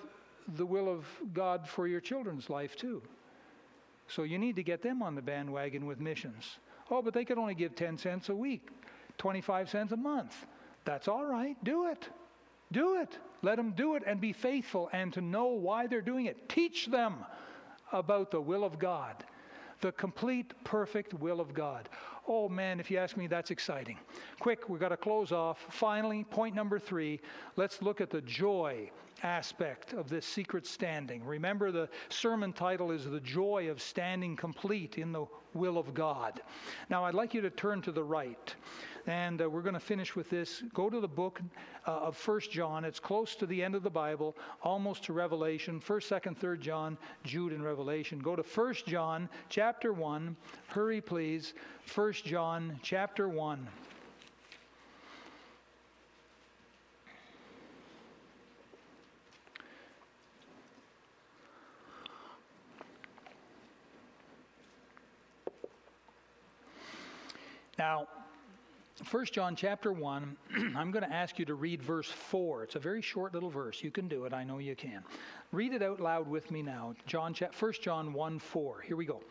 [0.56, 3.02] the will of God for your children's life too?
[4.06, 6.58] So you need to get them on the bandwagon with missions.
[6.92, 8.68] Oh, but they could only give 10 cents a week,
[9.18, 10.46] 25 cents a month.
[10.84, 11.56] That's all right.
[11.64, 12.08] Do it.
[12.70, 13.18] Do it.
[13.42, 16.48] Let them do it and be faithful and to know why they're doing it.
[16.48, 17.16] Teach them
[17.90, 19.24] about the will of God,
[19.82, 21.88] the complete, perfect will of God.
[22.26, 23.98] Oh man, if you ask me, that's exciting.
[24.38, 25.66] Quick, we've got to close off.
[25.68, 27.20] Finally, point number three
[27.56, 28.90] let's look at the joy
[29.22, 31.24] aspect of this secret standing.
[31.24, 36.40] Remember, the sermon title is The Joy of Standing Complete in the Will of God.
[36.90, 38.54] Now, I'd like you to turn to the right.
[39.06, 40.62] And uh, we're going to finish with this.
[40.72, 41.40] Go to the book
[41.86, 42.84] uh, of First John.
[42.84, 45.80] It's close to the end of the Bible, almost to Revelation.
[45.80, 48.20] First, Second, Third John, Jude, and Revelation.
[48.20, 50.36] Go to First John, chapter one.
[50.68, 51.54] Hurry, please.
[51.84, 53.66] First John, chapter one.
[67.78, 68.06] Now,
[69.10, 70.36] 1 John chapter 1,
[70.76, 72.64] I'm going to ask you to read verse 4.
[72.64, 73.82] It's a very short little verse.
[73.82, 74.34] You can do it.
[74.34, 75.02] I know you can.
[75.50, 76.94] Read it out loud with me now.
[77.06, 78.80] John 1 John 1 4.
[78.82, 79.22] Here we go.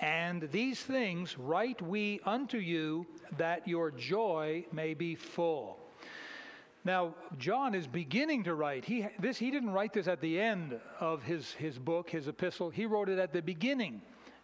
[0.00, 3.06] And these things write we unto you
[3.38, 5.78] that your joy may be full.
[6.84, 8.84] Now, John is beginning to write.
[8.84, 12.70] He, this, he didn't write this at the end of his, his book, his epistle.
[12.70, 14.02] He wrote it at the beginning.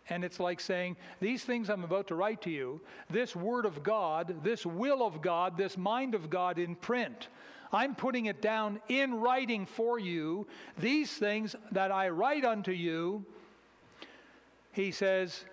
[0.09, 3.82] And it's like saying, These things I'm about to write to you, this Word of
[3.82, 7.28] God, this will of God, this mind of God in print,
[7.72, 10.46] I'm putting it down in writing for you.
[10.78, 13.24] These things that I write unto you,
[14.72, 15.44] he says,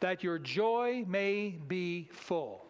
[0.00, 2.64] that your joy may be full.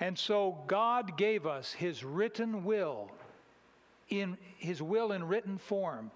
[0.00, 3.10] And so God gave us his written will
[4.08, 6.10] in his will in written form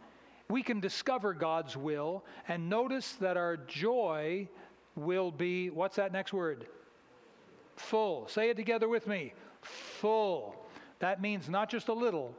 [0.51, 4.49] we can discover God's will and notice that our joy
[4.96, 6.66] will be what's that next word?
[7.76, 8.26] Full.
[8.28, 9.34] Say it together with me.
[9.62, 10.57] Full.
[11.01, 12.34] That means not just a little,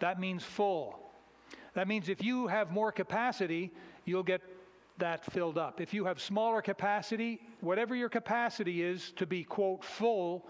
[0.00, 0.98] that means full.
[1.74, 3.70] That means if you have more capacity,
[4.04, 4.42] you'll get
[4.98, 5.80] that filled up.
[5.80, 10.44] If you have smaller capacity, whatever your capacity is to be, quote, full,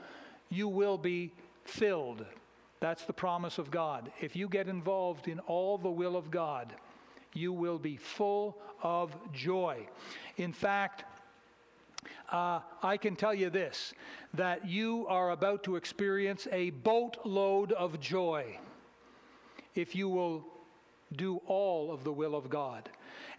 [0.49, 1.33] you will be
[1.65, 2.25] filled.
[2.81, 4.13] That's the promise of God.
[4.21, 6.75] If you get involved in all the will of God,
[7.35, 9.87] you will be full of joy.
[10.37, 11.05] In fact,
[12.31, 13.95] uh, I can tell you this
[14.35, 18.59] that you are about to experience a boatload of joy
[19.75, 20.45] if you will
[21.17, 22.89] do all of the will of God.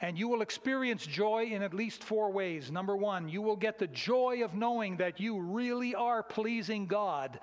[0.01, 2.71] And you will experience joy in at least four ways.
[2.71, 7.39] Number one, you will get the joy of knowing that you really are pleasing God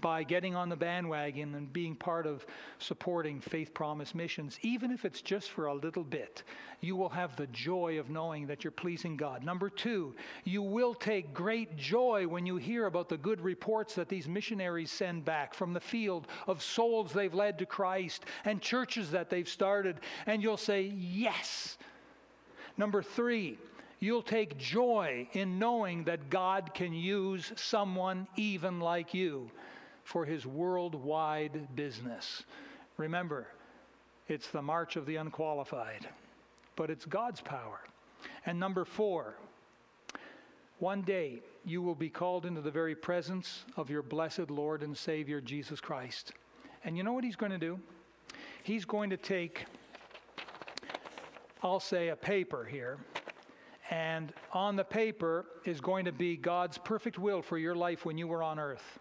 [0.00, 2.46] by getting on the bandwagon and being part of
[2.78, 6.42] supporting Faith Promise missions, even if it's just for a little bit.
[6.80, 9.44] You will have the joy of knowing that you're pleasing God.
[9.44, 14.08] Number two, you will take great joy when you hear about the good reports that
[14.08, 19.10] these missionaries send back from the field of souls they've led to Christ and churches
[19.10, 21.76] that they've started, and you'll say, Yes.
[22.76, 23.58] Number three,
[23.98, 29.50] you'll take joy in knowing that God can use someone even like you
[30.10, 32.42] for his worldwide business.
[32.96, 33.46] Remember,
[34.26, 36.08] it's the march of the unqualified,
[36.74, 37.78] but it's God's power.
[38.44, 39.36] And number four,
[40.80, 44.96] one day you will be called into the very presence of your blessed Lord and
[44.96, 46.32] Savior, Jesus Christ.
[46.82, 47.78] And you know what he's going to do?
[48.64, 49.64] He's going to take,
[51.62, 52.98] I'll say, a paper here.
[53.90, 58.18] And on the paper is going to be God's perfect will for your life when
[58.18, 58.98] you were on earth.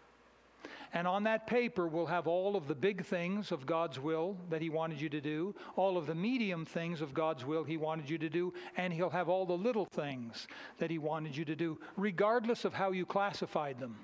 [0.94, 4.62] And on that paper, we'll have all of the big things of God's will that
[4.62, 8.10] He wanted you to do, all of the medium things of God's will He wanted
[8.10, 10.48] you to do, and He'll have all the little things
[10.80, 13.96] that He wanted you to do, regardless of how you classified them.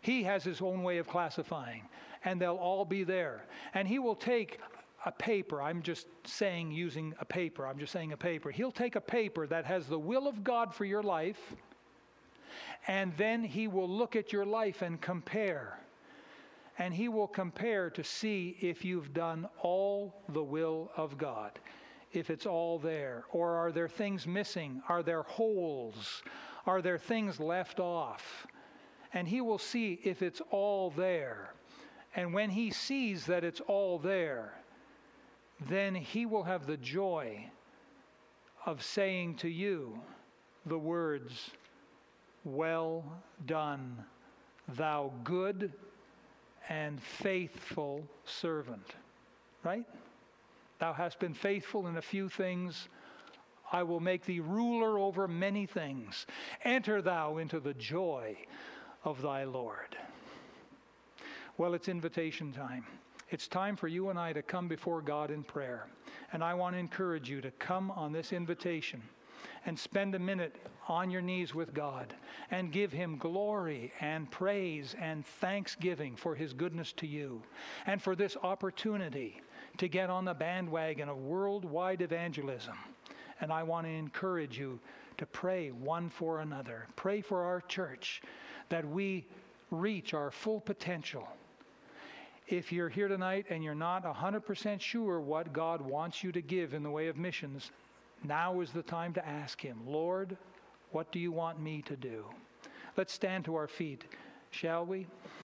[0.00, 1.82] He has His own way of classifying,
[2.24, 3.44] and they'll all be there.
[3.74, 4.58] And He will take
[5.04, 8.50] a paper, I'm just saying using a paper, I'm just saying a paper.
[8.50, 11.54] He'll take a paper that has the will of God for your life
[12.86, 15.78] and then he will look at your life and compare.
[16.78, 21.52] And he will compare to see if you've done all the will of God,
[22.12, 23.24] if it's all there.
[23.32, 24.82] Or are there things missing?
[24.88, 26.22] Are there holes?
[26.66, 28.46] Are there things left off?
[29.12, 31.52] And he will see if it's all there.
[32.14, 34.54] And when he sees that it's all there,
[35.68, 37.50] then he will have the joy
[38.66, 39.98] of saying to you
[40.66, 41.50] the words,
[42.54, 43.04] well
[43.46, 44.04] done,
[44.76, 45.72] thou good
[46.68, 48.94] and faithful servant.
[49.62, 49.86] Right?
[50.78, 52.88] Thou hast been faithful in a few things.
[53.72, 56.26] I will make thee ruler over many things.
[56.64, 58.36] Enter thou into the joy
[59.04, 59.96] of thy Lord.
[61.56, 62.86] Well, it's invitation time.
[63.30, 65.86] It's time for you and I to come before God in prayer.
[66.32, 69.02] And I want to encourage you to come on this invitation
[69.66, 70.56] and spend a minute
[70.88, 72.14] on your knees with God
[72.50, 77.42] and give Him glory and praise and thanksgiving for His goodness to you
[77.86, 79.40] and for this opportunity
[79.76, 82.76] to get on the bandwagon of worldwide evangelism.
[83.40, 84.80] And I want to encourage you
[85.18, 86.86] to pray one for another.
[86.96, 88.22] Pray for our church
[88.68, 89.26] that we
[89.70, 91.28] reach our full potential.
[92.46, 96.72] If you're here tonight and you're not 100% sure what God wants you to give
[96.72, 97.70] in the way of missions,
[98.24, 100.36] now is the time to ask Him, Lord,
[100.92, 102.24] what do you want me to do?
[102.96, 104.04] Let's stand to our feet,
[104.50, 105.06] shall we?